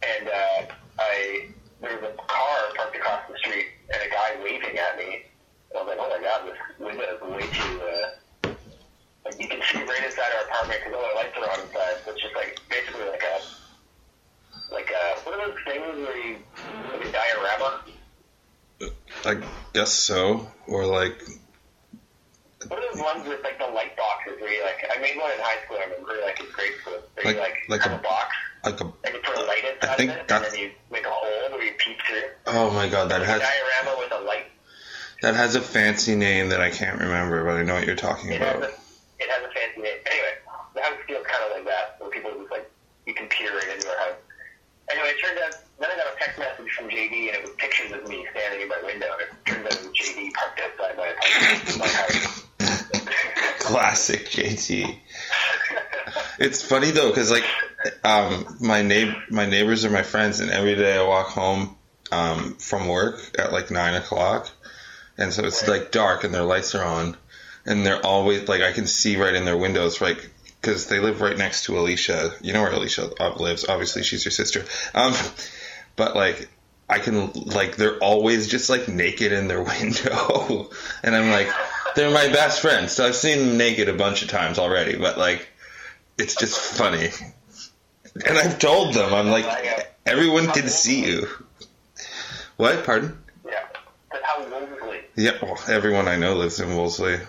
[0.04, 1.48] and uh, I
[1.82, 5.24] there was a car parked across the street and a guy waving at me.
[5.76, 7.82] I was like, oh my god, this window is way too.
[7.82, 8.52] Uh,
[9.26, 11.96] like you can see right inside our apartment because all our lights are on inside.
[12.06, 13.42] So it's just like basically like a
[14.74, 16.38] like a what are those things where you
[16.92, 17.84] like a diorama?
[19.26, 19.42] I
[19.74, 20.48] guess so.
[20.68, 21.20] Or like,
[22.68, 24.82] What are those ones with like the light boxes where you like?
[24.90, 25.78] I made one in high school.
[25.78, 26.98] I remember like in grade school.
[27.14, 28.84] Where Like- you like, like have a- a, box like a.
[29.06, 31.52] and you put a light inside think of it, and then you make a hole
[31.52, 32.24] where you peek through.
[32.48, 34.48] Oh my god, that has diorama with a light.
[35.22, 38.32] that has a fancy name that I can't remember, but I know what you're talking
[38.32, 38.64] It about.
[38.64, 38.68] a
[39.20, 39.98] it has a fancy name.
[40.10, 40.34] Anyway,
[40.74, 42.70] the house feels kind of like that, where people just like
[43.06, 44.18] you can peer right into our house.
[44.92, 47.52] Anyway, it turned out then I got a text message from JD, and it was
[47.58, 50.60] pictures of me standing in my window, and it turned out it was JD parked
[50.60, 51.14] outside my,
[51.78, 52.44] my house.
[56.40, 57.46] It's funny though, cause like,
[58.04, 61.76] um, my neigh- my neighbors are my friends, and every day I walk home,
[62.12, 64.50] um, from work at like nine o'clock,
[65.18, 67.18] and so it's like dark and their lights are on,
[67.66, 70.30] and they're always like I can see right in their windows, like,
[70.62, 72.34] cause they live right next to Alicia.
[72.42, 73.66] You know where Alicia uh, lives?
[73.68, 74.64] Obviously, she's your sister.
[74.94, 75.14] Um,
[75.96, 76.50] but like.
[76.90, 80.70] I can like they're always just like naked in their window,
[81.04, 81.50] and I'm like,
[81.98, 82.94] they're my best friends.
[82.94, 85.48] So I've seen them naked a bunch of times already, but like,
[86.18, 87.10] it's just funny.
[88.26, 89.46] And I've told them, I'm like,
[90.06, 91.28] everyone can see you.
[92.56, 92.86] What?
[92.86, 93.18] Pardon?
[93.46, 93.52] Yeah.
[94.10, 95.00] But how Wolseley?
[95.16, 97.20] Yeah, well, everyone I know lives in Wolseley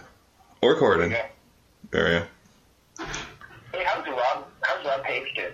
[0.63, 1.27] or Corydon Yeah.
[1.93, 2.27] area.
[2.99, 4.47] Hey, how's Rob?
[4.63, 5.53] How's Rob Page doing?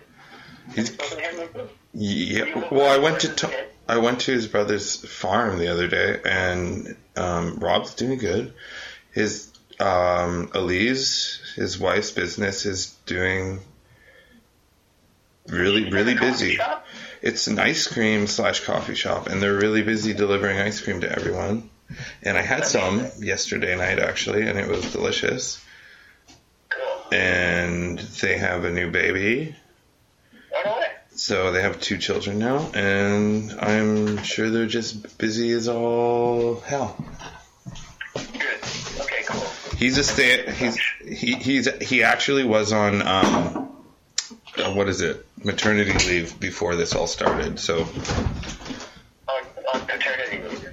[0.74, 1.68] He's Spoken to him lately?
[1.94, 2.68] Yeah.
[2.70, 6.96] Well, I went to to- I went to his brother's farm the other day, and
[7.16, 8.54] um, Rob's doing good.
[9.14, 9.50] His
[9.80, 13.60] um, Elise, his wife's business, is doing
[15.48, 16.56] really really busy.
[16.56, 16.86] shop?
[17.22, 21.10] It's an ice cream slash coffee shop, and they're really busy delivering ice cream to
[21.10, 21.70] everyone.
[22.22, 25.62] And I had some yesterday night actually, and it was delicious.
[26.68, 27.12] Cool.
[27.12, 29.56] And they have a new baby.
[31.16, 36.96] So they have two children now, and I'm sure they're just busy as all hell.
[39.78, 39.78] Good.
[39.78, 39.78] Okay, cool.
[39.78, 40.52] He's a stay.
[40.52, 40.78] He's
[41.18, 43.70] he he's he actually was on um,
[44.58, 47.58] uh, what is it maternity leave before this all started.
[47.58, 47.80] So
[49.28, 49.42] On,
[49.74, 50.70] on paternity leave.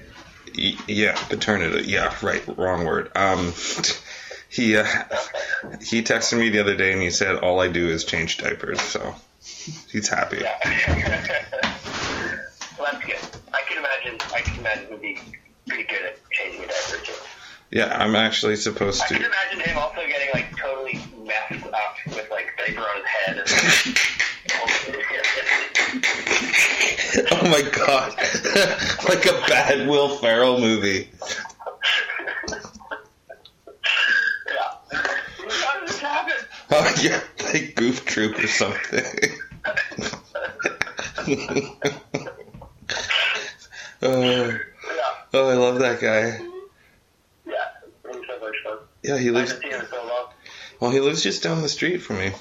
[0.57, 1.89] y- yeah, paternity.
[1.89, 2.43] Yeah, right.
[2.57, 3.11] Wrong word.
[3.15, 3.53] Um,
[4.49, 4.85] he uh,
[5.81, 8.81] he texted me the other day and he said all I do is change diapers.
[8.81, 9.15] So
[9.89, 10.37] he's happy.
[10.41, 10.57] Yeah.
[12.79, 13.17] well, that's good.
[13.53, 14.19] I can imagine.
[14.33, 15.17] I can imagine he'd be
[15.67, 17.13] pretty good at changing a diaper too.
[17.71, 19.25] Yeah, I'm actually supposed I can to.
[19.27, 23.97] imagine him also getting like totally messed up with like diaper on his head and.
[27.33, 28.13] Oh my god.
[29.09, 31.09] like a bad Will Ferrell movie.
[34.47, 34.73] yeah.
[34.91, 36.33] How did this happen?
[36.69, 39.03] Oh yeah, like Goof Troop or something.
[44.01, 44.57] oh,
[45.33, 46.39] oh, I love that guy.
[47.45, 47.53] Yeah.
[48.05, 48.77] It was so much fun.
[49.03, 49.51] Yeah, he lives.
[49.51, 50.27] haven't seen him in so long.
[50.79, 52.31] Well, he lives just down the street from me.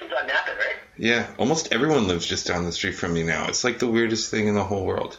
[0.00, 0.76] He's on Nappin, right?
[0.96, 3.46] Yeah, almost everyone lives just down the street from me now.
[3.48, 5.18] It's like the weirdest thing in the whole world.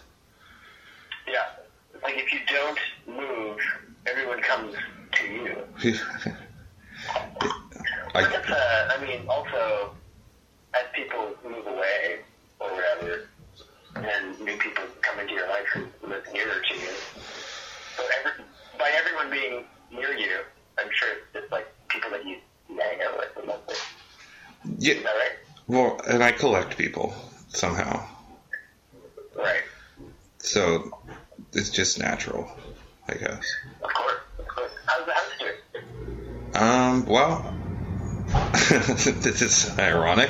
[1.28, 1.46] Yeah.
[1.94, 3.58] It's like if you don't move,
[4.06, 4.76] everyone comes
[5.14, 5.58] to you.
[8.14, 9.92] I, But it's, I mean, also,
[10.74, 12.20] as people move away
[12.60, 13.28] or whatever,
[13.96, 16.90] and new people come into your life who live nearer to you,
[17.98, 18.44] so every,
[18.78, 20.40] by everyone being near you,
[20.78, 23.38] I'm sure it's just like people that you hang out with.
[23.38, 23.80] And that's it.
[24.78, 25.32] yeah, Is that right?
[25.72, 27.14] Well, and I collect people
[27.50, 28.06] somehow,
[29.36, 29.64] Right.
[30.40, 31.00] so
[31.54, 32.50] it's just natural,
[33.08, 33.46] I guess.
[33.82, 34.14] Of course.
[34.40, 34.72] Of course.
[34.86, 35.56] How's the house doing?
[36.54, 37.54] Um, well,
[38.70, 40.30] this is ironic.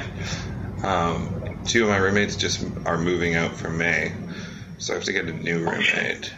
[0.83, 4.13] Um, two of my roommates just are moving out for May,
[4.77, 6.31] so I have to get a new roommate.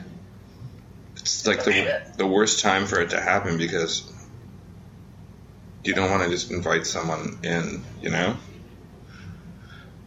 [1.18, 4.10] It's like the the worst time for it to happen because
[5.84, 8.36] you don't want to just invite someone in, you know.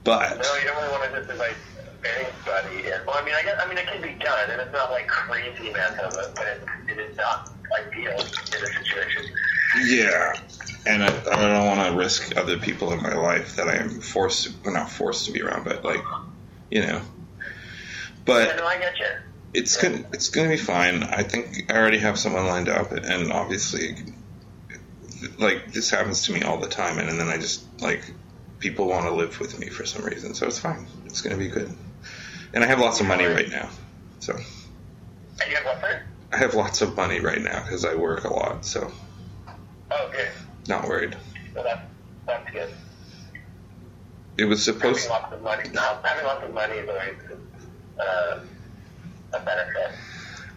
[0.06, 1.56] But No, you don't really want to just invite
[2.04, 3.00] anybody in.
[3.06, 5.08] Well, I mean, I guess, I mean, it can be done, and it's not like
[5.08, 7.50] crazy amount of it, but it, it is not
[7.82, 9.24] ideal in a situation.
[9.84, 10.32] Yeah,
[10.86, 14.00] and I, I don't want to risk other people in my life that I am
[14.00, 16.02] forced, to, well, not forced to be around, but like,
[16.70, 16.86] you know.
[16.86, 17.02] Yeah,
[18.24, 19.06] But no, I get you.
[19.54, 21.02] it's gonna it's gonna be fine.
[21.02, 23.96] I think I already have someone lined up, and obviously,
[25.38, 28.04] like this happens to me all the time, and, and then I just like
[28.58, 30.86] people want to live with me for some reason, so it's fine.
[31.06, 31.72] It's gonna be good,
[32.54, 33.68] and I have lots of money right now,
[34.20, 36.02] so And you have what for?
[36.32, 38.90] I have lots of money right now because I work a lot, so
[39.90, 40.28] Oh, good.
[40.68, 41.16] not worried.
[41.54, 41.80] So that's,
[42.26, 42.68] that's good.
[44.36, 45.06] It was supposed.
[45.08, 47.14] Having lots of money, no, having lots of money is always
[48.00, 48.40] uh,
[49.32, 49.92] a benefit.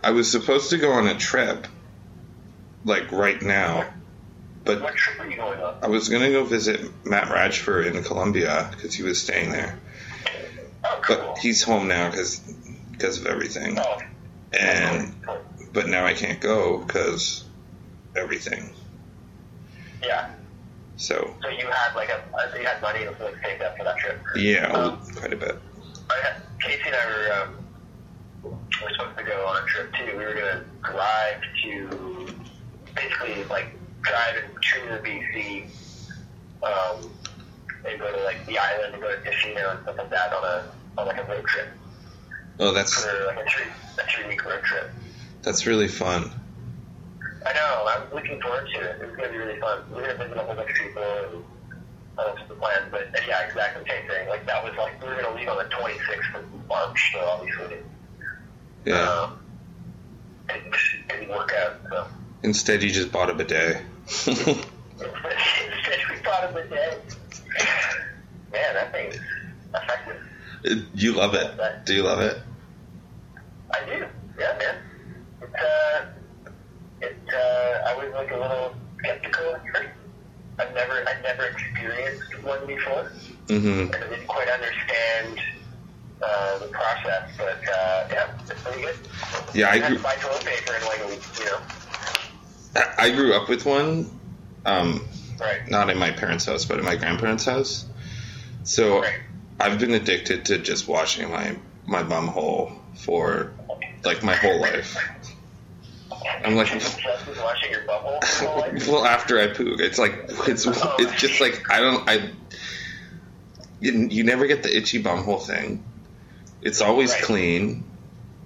[0.03, 1.67] I was supposed to go on a trip,
[2.83, 3.85] like right now,
[4.75, 5.75] but What trip are you going on?
[5.82, 9.79] I was gonna go visit Matt Radford in Colombia because he was staying there,
[10.86, 11.15] Oh, cool.
[11.17, 12.39] but he's home now because
[12.91, 13.99] because of everything, oh,
[14.53, 15.15] and
[15.73, 17.45] but now I can't go because
[18.15, 18.69] everything.
[20.03, 20.29] Yeah.
[20.97, 23.77] So So you had like a, uh, so you had money to like save up
[23.77, 24.19] for that trip.
[24.36, 25.58] yeah, Um, quite a bit.
[26.10, 27.55] I had, Casey and I were, um,
[28.43, 28.49] we
[28.86, 30.17] were supposed to go on a trip too.
[30.17, 32.34] We were gonna drive to
[32.95, 33.67] basically like
[34.01, 35.63] drive in Trinidad, BC,
[36.63, 37.09] um,
[37.85, 40.43] and go to like the island and go to Tofino and stuff like that on
[40.43, 40.63] a
[40.97, 41.67] on like a road trip
[42.59, 43.63] Oh, that's for like a three
[43.97, 44.89] a three week road trip.
[45.43, 46.31] that's really fun.
[47.45, 47.85] I know.
[47.88, 48.97] I'm looking forward to it.
[49.01, 49.83] It's gonna be really fun.
[49.91, 51.43] We're gonna visit a whole bunch of people and
[52.38, 52.85] sorts of plans.
[52.91, 54.27] But uh, yeah, exactly same thing.
[54.27, 57.77] Like that was like we were gonna leave on the 26th of March, so obviously
[58.85, 58.99] Yeah.
[59.09, 59.39] um,
[60.49, 60.63] it
[61.07, 61.77] didn't work out.
[61.89, 62.07] So
[62.43, 63.81] Instead, you just bought a bidet.
[64.10, 64.39] Instead
[66.24, 66.98] thought of the day.
[68.52, 69.15] Man, that thing's
[69.74, 70.88] effective.
[70.93, 71.52] You love it.
[71.86, 72.38] Do you love it?
[73.72, 74.06] I do.
[74.39, 74.76] Yeah, man.
[75.41, 76.06] It's uh,
[77.02, 79.89] it uh, I was like a little skeptical at first.
[80.58, 83.12] I've never, I've never experienced one before,
[83.48, 83.93] Mm-hmm.
[83.93, 85.39] and I didn't quite understand
[86.22, 87.32] uh, the process.
[87.38, 88.95] But uh, yeah, it's pretty good.
[89.54, 91.60] Yeah, I I had to buy toilet paper in like a week, you know.
[92.75, 94.10] I grew up with one.
[94.65, 95.01] Um,
[95.39, 95.69] Right.
[95.69, 97.86] not in my parents' house, but in my grandparents' house.
[98.63, 99.13] So Right.
[99.60, 101.55] I've been addicted to just washing my
[101.86, 102.71] my bum hole
[103.05, 103.51] for
[104.03, 104.97] like my whole life.
[106.43, 107.82] I'm like, washing your
[108.88, 110.13] well, after I poop, it's like
[110.47, 112.29] it's it's just like I don't I.
[113.82, 115.84] You, you never get the itchy bum hole thing.
[116.62, 117.23] It's always Right.
[117.23, 117.84] clean.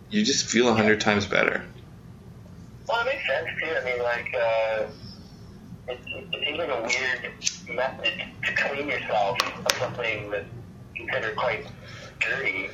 [0.09, 1.65] You just feel a hundred times better.
[2.87, 3.69] Well, it makes sense too.
[3.69, 4.85] I mean, like, uh,
[5.87, 5.99] it,
[6.31, 7.31] it seems like a weird
[7.75, 10.47] method to clean yourself of something that's
[10.95, 11.67] considered quite
[12.19, 12.69] dirty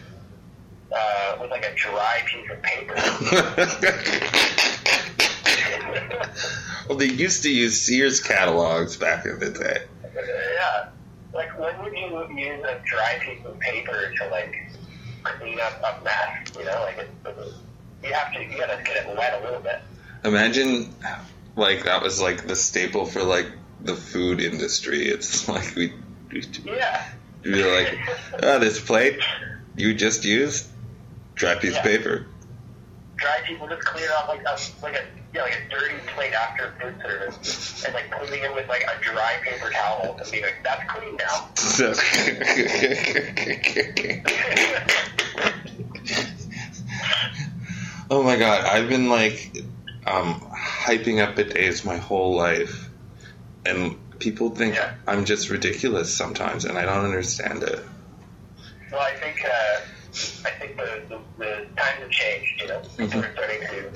[0.91, 2.95] uh, with like a dry piece of paper.
[6.89, 9.84] well, they used to use Sears catalogs back in the day.
[10.04, 10.89] yeah.
[11.34, 14.56] Like, when would you use a dry piece of paper to like
[15.24, 16.52] clean up a mess?
[16.58, 17.10] You know, like it,
[18.04, 19.82] you have to, you gotta get it wet a little bit.
[20.23, 20.93] Imagine,
[21.55, 23.47] like that was like the staple for like
[23.82, 25.08] the food industry.
[25.08, 25.93] It's like we
[26.32, 27.05] we Yeah.
[27.45, 27.97] were like,
[28.43, 29.19] oh, this plate
[29.75, 30.67] you just used
[31.36, 31.79] dry piece Yeah.
[31.79, 32.25] of paper.
[33.15, 35.03] dry people just clean it off like a like a
[35.34, 38.99] yeah, like a dirty plate after food service and like cleaning it with like a
[39.01, 41.49] dry paper towel and being like, that's clean now.
[41.55, 41.93] So-
[48.10, 49.51] oh my god, I've been like
[50.10, 52.89] um, hyping up bidets my whole life,
[53.65, 54.95] and people think Yeah.
[55.08, 57.80] I'm just ridiculous sometimes, and I don't understand it.
[58.91, 59.82] well, I think uh,
[60.45, 62.62] I think the, the, the times have changed.
[62.62, 63.91] You know, people are starting to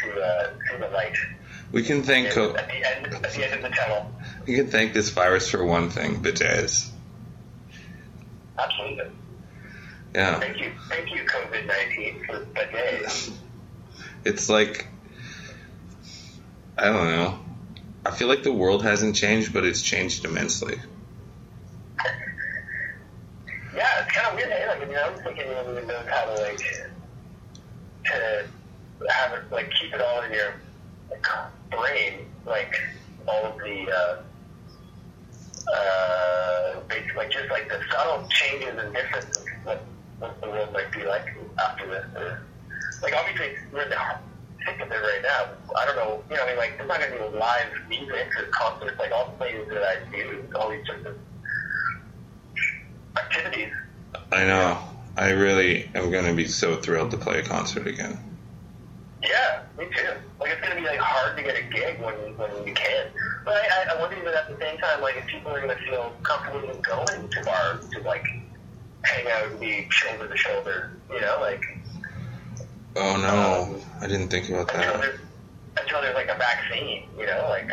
[0.00, 1.16] to uh, see the light
[1.72, 4.12] We can thank at co- the end at the end of the tunnel.
[4.46, 6.90] we can thank this virus for one thing, bidets.
[8.58, 9.10] Absolutely.
[10.14, 10.38] Yeah.
[10.38, 13.06] Thank you, thank you, COVID nineteen for the day.
[14.24, 14.86] It's like
[16.76, 17.38] I don't know.
[18.06, 20.76] I feel like the world hasn't changed, but it's changed immensely.
[23.74, 24.50] Yeah, it's kind of weird.
[24.50, 24.66] eh?
[24.68, 26.58] Like, I mean, I was thinking you even know how to like
[28.04, 28.46] to
[29.08, 30.54] have it like keep it all in your
[31.10, 31.26] like,
[31.70, 32.74] brain, like
[33.26, 34.22] all of the uh,
[35.72, 39.84] uh, basically just like the subtle changes and differences of what
[40.18, 41.26] what the world might be like
[41.58, 42.04] after this.
[42.16, 42.42] Or,
[43.04, 43.98] like obviously we're in the
[44.64, 45.50] thick of it right now.
[45.76, 48.44] I don't know, you know, I mean, like there's not gonna be live music or
[48.46, 51.16] concerts, like all the things that I do, all these sorts of
[53.16, 53.72] activities.
[54.32, 54.78] I know.
[55.16, 58.18] I really am going to be so thrilled to play a concert again.
[59.22, 60.08] Yeah, me too.
[60.40, 63.06] Like it's gonna be like hard to get a gig when when you can.
[63.44, 65.76] But I, I, I wonder even at the same time, like if people are gonna
[65.76, 68.26] feel comfortable even going to bars to like
[69.02, 71.64] hang out and be shoulder to shoulder, you know, like
[72.96, 75.00] Oh no, I didn't think about until that.
[75.00, 75.20] there's
[75.78, 77.70] until there's like a vaccine, you know, like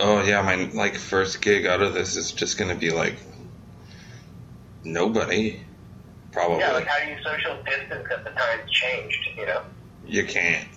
[0.00, 3.16] Oh yeah, my like first gig out of this is just going to be like
[4.84, 5.60] nobody.
[6.30, 6.60] Probably.
[6.60, 9.62] yeah, like how do you social distance at the times changed, you know?
[10.06, 10.68] You can't.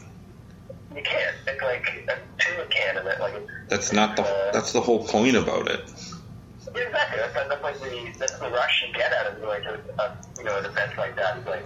[0.96, 1.36] You can't.
[1.46, 3.36] It's like a two can of it, like
[3.68, 5.82] That's not the uh, that's the whole point about it.
[5.82, 7.18] Exactly.
[7.20, 10.46] That's, that's like the that's the rush you get out of like a, a you
[10.46, 11.38] know an event like that.
[11.38, 11.66] It's like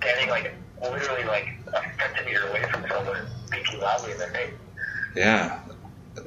[0.00, 4.54] getting like literally like a centimeter away from someone speaking loudly in their face.
[5.16, 5.60] Yeah.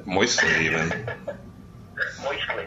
[0.04, 0.88] Moistly even.
[2.22, 2.66] Moistly.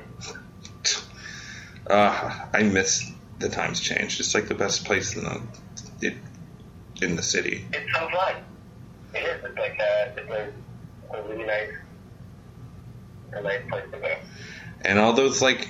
[1.88, 4.20] Uh, I miss the times changed.
[4.20, 5.42] It's like the best place in the
[6.02, 6.16] it,
[7.02, 7.66] in the city.
[7.74, 8.36] It's so fun.
[9.14, 9.44] It is.
[9.44, 11.72] It's like uh, it's a, a really nice,
[13.34, 14.16] a nice place to go.
[14.82, 15.68] And all those like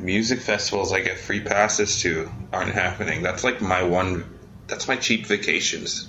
[0.00, 3.22] music festivals I get free passes to aren't happening.
[3.22, 4.24] That's like my one.
[4.72, 6.08] That's my cheap vacations.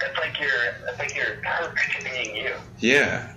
[0.00, 0.50] That's like your
[0.84, 2.52] that's like your perk to being you.
[2.80, 3.32] Yeah,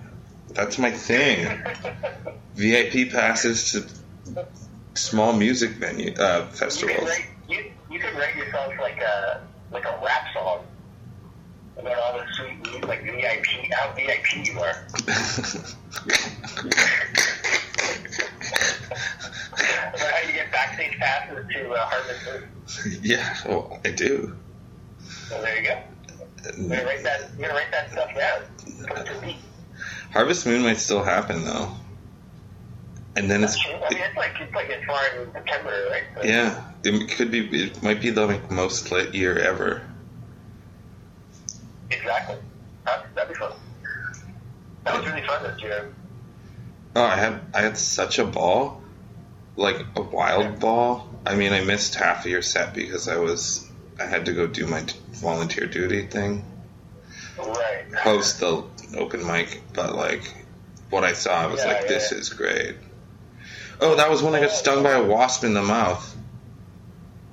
[0.53, 1.61] that's my thing.
[2.55, 3.85] VIP passes to
[4.95, 7.07] small music venue uh, You could festivals.
[7.07, 9.41] write you you could write yourself like a
[9.71, 10.61] like a rap song
[11.77, 14.87] about all the sweet like VIP how VIP you are.
[19.55, 21.89] About how you get backstage passes to uh,
[22.33, 22.49] Moon.
[23.01, 24.35] yeah, well, I do.
[25.29, 25.81] So there you go.
[26.57, 27.29] You're gonna write that.
[27.37, 28.41] You're gonna write that stuff down.
[28.87, 29.37] Put it to beat.
[30.11, 31.71] Harvest Moon might still happen though.
[33.15, 33.57] and then it's.
[33.65, 36.03] I mean, it's like it's like as far in September, right?
[36.15, 37.63] So- yeah, it could be.
[37.63, 39.81] It might be the like, most lit year ever.
[41.91, 42.37] Exactly.
[42.85, 43.53] That, that'd be fun.
[44.83, 45.93] That was really fun this year.
[46.95, 48.81] Oh, I had I had such a ball,
[49.55, 51.09] like a wild ball.
[51.25, 53.64] I mean, I missed half of your set because I was
[53.99, 54.83] I had to go do my
[55.13, 56.43] volunteer duty thing,
[57.37, 57.85] Right.
[57.95, 58.63] host the
[58.97, 59.61] open mic.
[59.73, 60.21] But like,
[60.89, 62.17] what I saw, I was Yeah, like, yeah, this yeah.
[62.17, 62.75] is great.
[63.79, 66.15] Oh, that was when I got stung by a wasp in the mouth.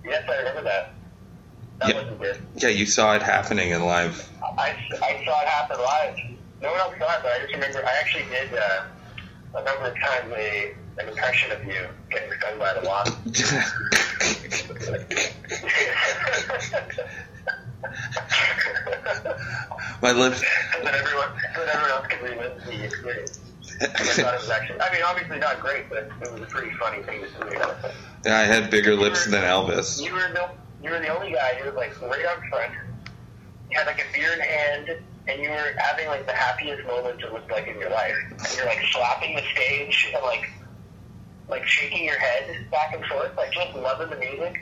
[0.04, 0.92] Yes, I remember that.
[1.80, 1.88] That
[2.20, 2.34] Yeah.
[2.56, 4.28] Yeah, you saw it happening in live.
[4.42, 6.16] I, I saw it happen live.
[6.60, 8.84] No one else saw it, but I just remember I actually did uh,
[9.56, 13.18] a number of times a, an impression of you getting stung by the wasp.
[20.02, 20.40] my lips.
[20.82, 23.40] that everyone, that everyone else could relive the experience.
[23.80, 26.70] I thought it was actually, I mean, obviously not great, but it was a pretty
[26.76, 27.56] funny thing to do.
[28.24, 30.00] Yeah, I had bigger lips than Elvis.
[30.02, 30.50] You were the
[30.82, 32.72] you were the only guy who was like right up front.
[33.70, 34.90] You had like a beer in hand,
[35.28, 38.14] and you were having like the happiest moment it looked like in your life.
[38.30, 40.50] And you're like slapping the stage and like
[41.48, 44.60] like shaking your head back and forth, like just loving the music.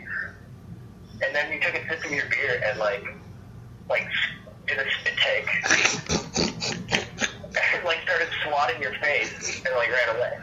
[1.22, 3.04] And then you took a sip of your beer and like
[3.88, 4.08] like
[4.66, 5.46] did a spit take
[7.74, 10.38] and like started swatting your face and like ran away.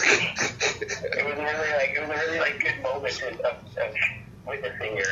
[0.00, 3.94] It was really like it was a really like good moment of, of,
[4.46, 5.06] witnessing your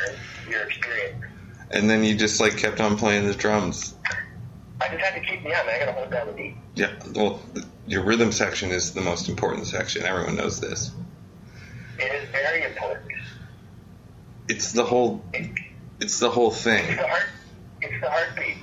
[0.49, 1.23] your experience.
[1.71, 3.95] and then you just like kept on playing the drums.
[4.79, 5.67] I just had to keep me on.
[5.67, 6.55] I gotta hold down the beat.
[6.75, 7.41] Yeah, well,
[7.87, 10.03] your rhythm section is the most important section.
[10.03, 10.91] Everyone knows this.
[11.97, 13.11] It is very important.
[14.47, 15.23] It's the whole.
[15.33, 15.49] It,
[15.99, 16.85] It's the whole thing.
[16.85, 17.23] it's the heart.
[17.81, 18.57] It's the heartbeat.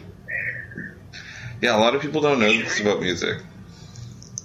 [1.61, 3.39] Yeah, a lot of people don't know this about music.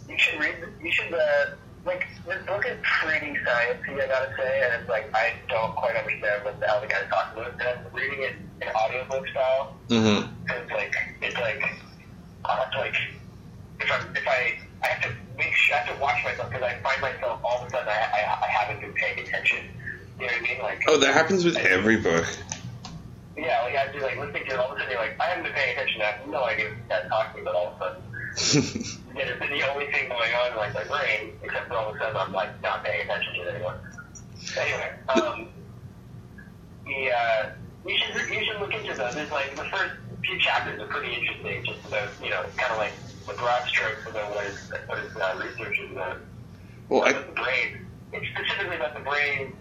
[0.08, 0.56] You should read.
[0.82, 1.46] You should uh,
[1.86, 4.02] like this book is pretty sciencey.
[4.02, 7.10] I gotta say, and it's like I don't quite understand what the hell the guy's
[7.10, 7.54] talking about.
[7.54, 9.76] And I'm reading it in audiobook style.
[9.90, 10.30] Mm-hmm.
[10.50, 11.64] And it's like it's like
[12.46, 12.96] I have to like
[13.82, 16.64] if I'm if I I have to make sure I have to watch myself because
[16.64, 19.66] I find myself all of a sudden I, I I haven't been paying attention.
[20.20, 20.62] You know what I mean?
[20.62, 22.26] Like Oh, that happens with every book.
[23.38, 25.20] yeah, like I have to like listening to it all of a sudden you're like
[25.20, 26.02] I haven't been paying attention.
[26.02, 28.84] I have no idea what that's talking about all of a sudden.
[29.20, 31.90] And it's been the only thing going on in like my brain, except for all
[31.90, 33.80] of a sudden I'm like not paying attention to it anymore.
[34.58, 35.50] Anyway, um,
[36.86, 37.50] the uh,
[37.86, 39.16] you should you should look into those.
[39.16, 42.78] It's like the first few chapters are pretty interesting, just about you know kind of
[42.78, 42.94] like
[43.30, 46.18] the broad strokes about what his what his uh, research is about.
[46.90, 47.86] well, I, the brain.
[48.12, 49.54] It's specifically about the brain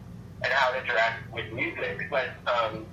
[0.42, 2.86] and how it interacts with music, but um,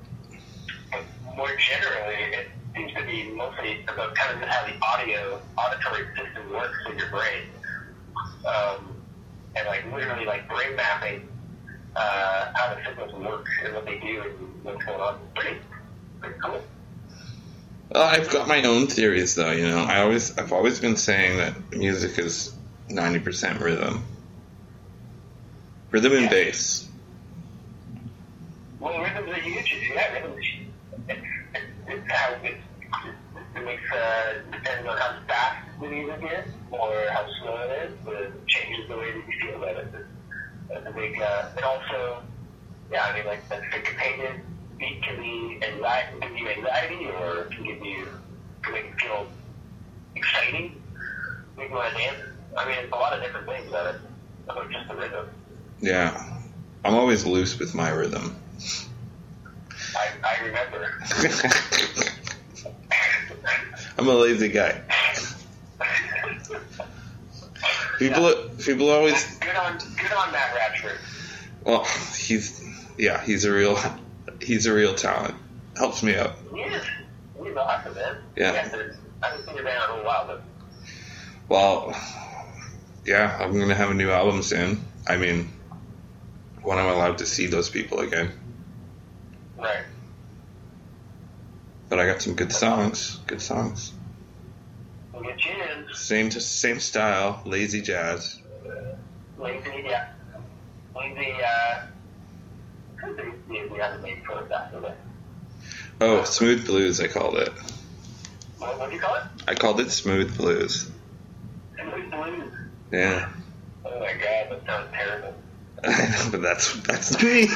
[1.36, 6.51] more generally, it seems to be mostly about kind of how the audio auditory system
[6.51, 7.47] works in your brain,
[8.45, 8.95] um,
[9.55, 11.28] and like literally like brain mapping
[11.95, 15.19] uh, how the signals work and what they do and what's going on.
[15.36, 15.57] Pretty,
[16.19, 16.61] pretty cool.
[17.89, 19.51] Well, I've got my own theories though.
[19.51, 22.53] You know, I always, I've always been saying that music is
[22.89, 24.03] ninety percent rhythm,
[25.91, 26.88] rhythm and bass.
[28.79, 29.91] Well, rhythm's a huge.
[29.93, 30.45] Yeah, rhythm's
[31.88, 32.57] it's, how it,
[33.55, 37.97] it makes uh, depends on how fast the music is or how slow it is,
[38.03, 39.93] but it changes the way that you feel about it.
[40.69, 41.21] That's a big.
[41.21, 42.23] Uh, and also,
[42.91, 44.41] yeah, I mean, like a syncopated
[44.78, 48.07] beat can be anxiety, can give you anxiety, or it can give you
[48.61, 49.28] can make you feel
[50.15, 50.82] exciting,
[51.57, 52.17] make you want to dance.
[52.57, 54.01] I mean, it's a lot of different things about it,
[54.47, 55.28] about just the rhythm.
[55.82, 56.39] Yeah,
[56.84, 58.36] I'm always loose with my rhythm.
[59.95, 60.91] I, I remember.
[63.97, 64.82] I'm a lazy guy.
[67.99, 70.99] People, people always Good on, good on Matt Radford.
[71.63, 71.86] Well,
[72.17, 72.61] he's
[72.97, 73.78] yeah, he's a real
[74.45, 75.35] he's a real talent.
[75.77, 76.35] Helps me out.
[76.55, 76.83] Is.
[77.43, 78.15] He's awesome, man.
[78.35, 78.51] Yeah.
[78.69, 80.43] To- I haven't seen him in a little while, but
[81.49, 81.93] Well,
[83.05, 84.79] yeah, I'm gonna have a new album soon.
[85.07, 85.49] I mean,
[86.61, 88.31] when I'm allowed to see those people again.
[89.57, 89.83] right.
[91.89, 93.19] But I got some good songs.
[93.27, 93.93] Good songs.
[95.13, 95.85] We'll get you in.
[95.93, 98.41] Same same style, lazy jazz.
[99.37, 100.07] Lazy, yeah.
[100.95, 101.81] Lazy, uh,
[103.47, 104.97] the, the, the other name for it?
[106.01, 106.99] Oh, smooth blues.
[106.99, 107.51] I called it.
[108.57, 109.23] What, what do you call it?
[109.47, 110.89] I called it smooth blues.
[111.79, 112.51] Smooth Blues.
[112.91, 113.29] Yeah,
[113.85, 115.33] Oh my god, that sounds terrible.
[115.83, 117.47] I know, but that's that's me.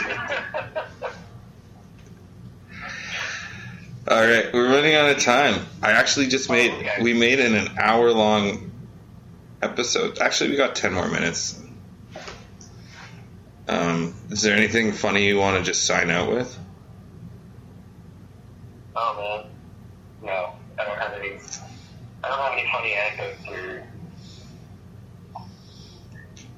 [4.07, 5.65] All right, we're running out of time.
[5.83, 7.03] I actually just made Oh, okay.
[7.03, 8.71] we made it an hour long
[9.61, 10.17] episode.
[10.19, 11.61] Actually, we got 10 more minutes.
[13.69, 16.57] Um, is there anything funny you want to just sign out with?
[18.95, 19.51] Oh man,
[20.23, 21.37] no, I don't have any.
[22.23, 23.83] I don't have any funny anecdotes or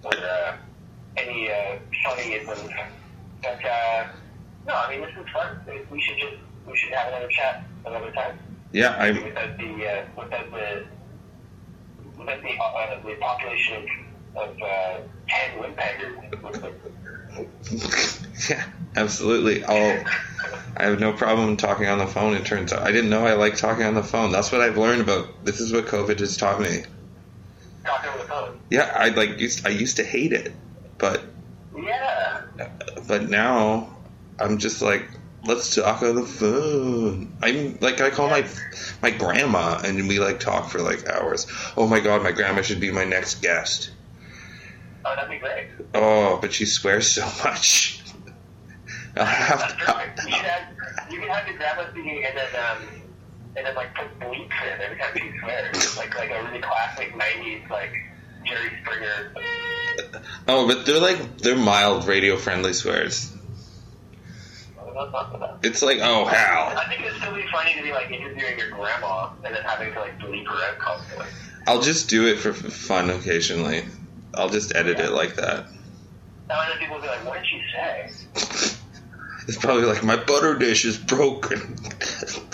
[0.06, 0.58] or uh,
[1.18, 2.74] any uh, funnyisms.
[3.44, 4.08] But uh,
[4.66, 5.60] no, I mean this is fun.
[5.92, 8.40] We should just we should have another chat another time.
[8.72, 10.86] Yeah, I Without the uh, without the
[12.18, 13.86] without the uh, the population
[14.38, 17.01] of, of uh, ten windbaggers.
[18.50, 18.66] yeah,
[18.96, 19.64] absolutely.
[19.64, 20.04] I'll
[20.78, 22.34] I have no problem talking on the phone.
[22.34, 24.32] It turns out I didn't know I like talking on the phone.
[24.32, 25.46] That's what I've learned about.
[25.46, 26.84] This is what COVID has taught me.
[27.86, 28.60] Talking on the phone.
[28.70, 30.54] Yeah, I like used I used to hate it,
[30.98, 31.24] but
[31.76, 32.42] Yeah.
[33.08, 33.96] but now
[34.40, 35.10] I'm just like
[35.46, 37.38] let's talk on the phone.
[37.42, 38.48] I'm like I call my
[39.02, 41.48] my grandma and we like talk for like hours.
[41.76, 43.92] Oh my god, my grandma should be my next guest.
[45.04, 45.68] Oh, that'd be great.
[45.94, 48.02] Oh, but she swears so much.
[49.18, 50.28] I'll have to.
[50.28, 53.02] You should have, you can have the grandma speaking and then um,
[53.58, 57.14] and then like put bleeps in every time she swears, like like a really classic
[57.14, 57.94] '90s like
[58.46, 59.34] Jerry Springer.
[60.48, 63.36] oh, but they're like they're mild radio friendly swears.
[64.78, 65.58] That's not bad.
[65.64, 66.78] It's like oh Hal.
[66.78, 70.00] I think still be funny to be like interviewing your grandma and then having to
[70.00, 71.28] like bleep her out constantly.
[71.68, 73.86] I'll just do it for fun occasionally.
[74.34, 75.68] I'll just edit it like that.
[76.50, 78.78] Now other people will be like, "What did she say?"
[79.48, 81.76] It's probably like my butter dish is broken.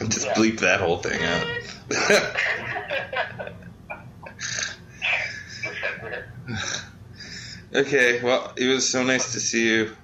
[0.07, 0.33] just Yeah.
[0.35, 1.45] bleep that whole thing out.
[5.63, 6.25] Just censor
[7.73, 7.75] it.
[7.75, 9.95] okay, well, it was so nice to see you.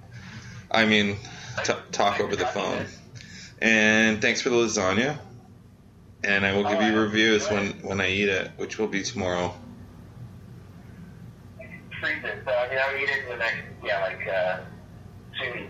[0.70, 1.18] I mean,
[1.64, 2.86] t- talk over the phone.
[3.62, 5.18] And thanks for the lasagna.
[6.24, 9.04] And I will give you oh, reviews when, when I eat it, which will be
[9.04, 9.54] tomorrow.
[12.04, 12.44] Freeze it.
[12.46, 14.58] So I mean, I would eat it in the next, yeah, like uh,
[15.40, 15.70] soon.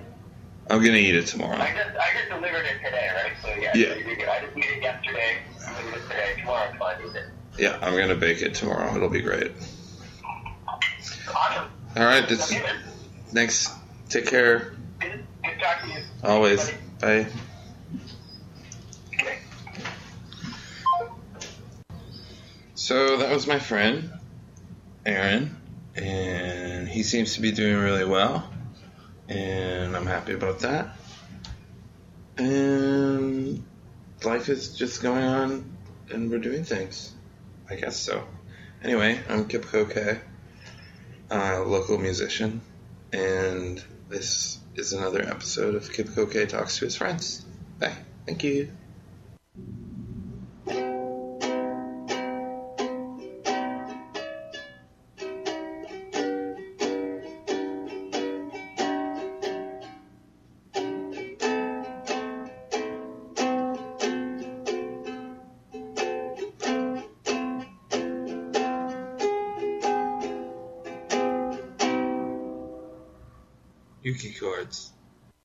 [0.68, 1.58] I'm gonna eat it tomorrow.
[1.58, 3.34] I just I just delivered it today, right?
[3.44, 3.94] So yeah, Yeah.
[3.94, 4.32] So.
[4.32, 5.38] I just made it yesterday.
[5.68, 6.34] I delivered it today.
[6.40, 7.26] Tomorrow I'm fine with it.
[7.60, 8.96] Yeah, I'm gonna bake it tomorrow.
[8.96, 9.52] It'll be great.
[11.28, 11.70] Awesome.
[11.96, 12.52] All right, that's,
[13.28, 13.70] thanks.
[14.10, 14.74] Take care.
[15.02, 16.06] Good, good talking to you.
[16.24, 16.72] Always.
[17.00, 17.28] Bye.
[19.22, 19.38] Okay.
[22.74, 24.12] So that was my friend,
[25.06, 25.63] Aaron,
[25.96, 28.50] and he seems to be doing really well,
[29.30, 30.96] and I'm happy about that.
[32.38, 33.64] And
[34.24, 35.78] life is just going on,
[36.10, 37.14] and we're doing things.
[37.70, 38.26] I guess so.
[38.84, 40.20] Anyway, I'm Kip Koke,
[41.30, 42.62] a local musician,
[43.12, 47.46] and this is another episode of Kip Koke Talks to His Friends.
[47.80, 47.96] Bye.
[48.26, 48.72] Thank you.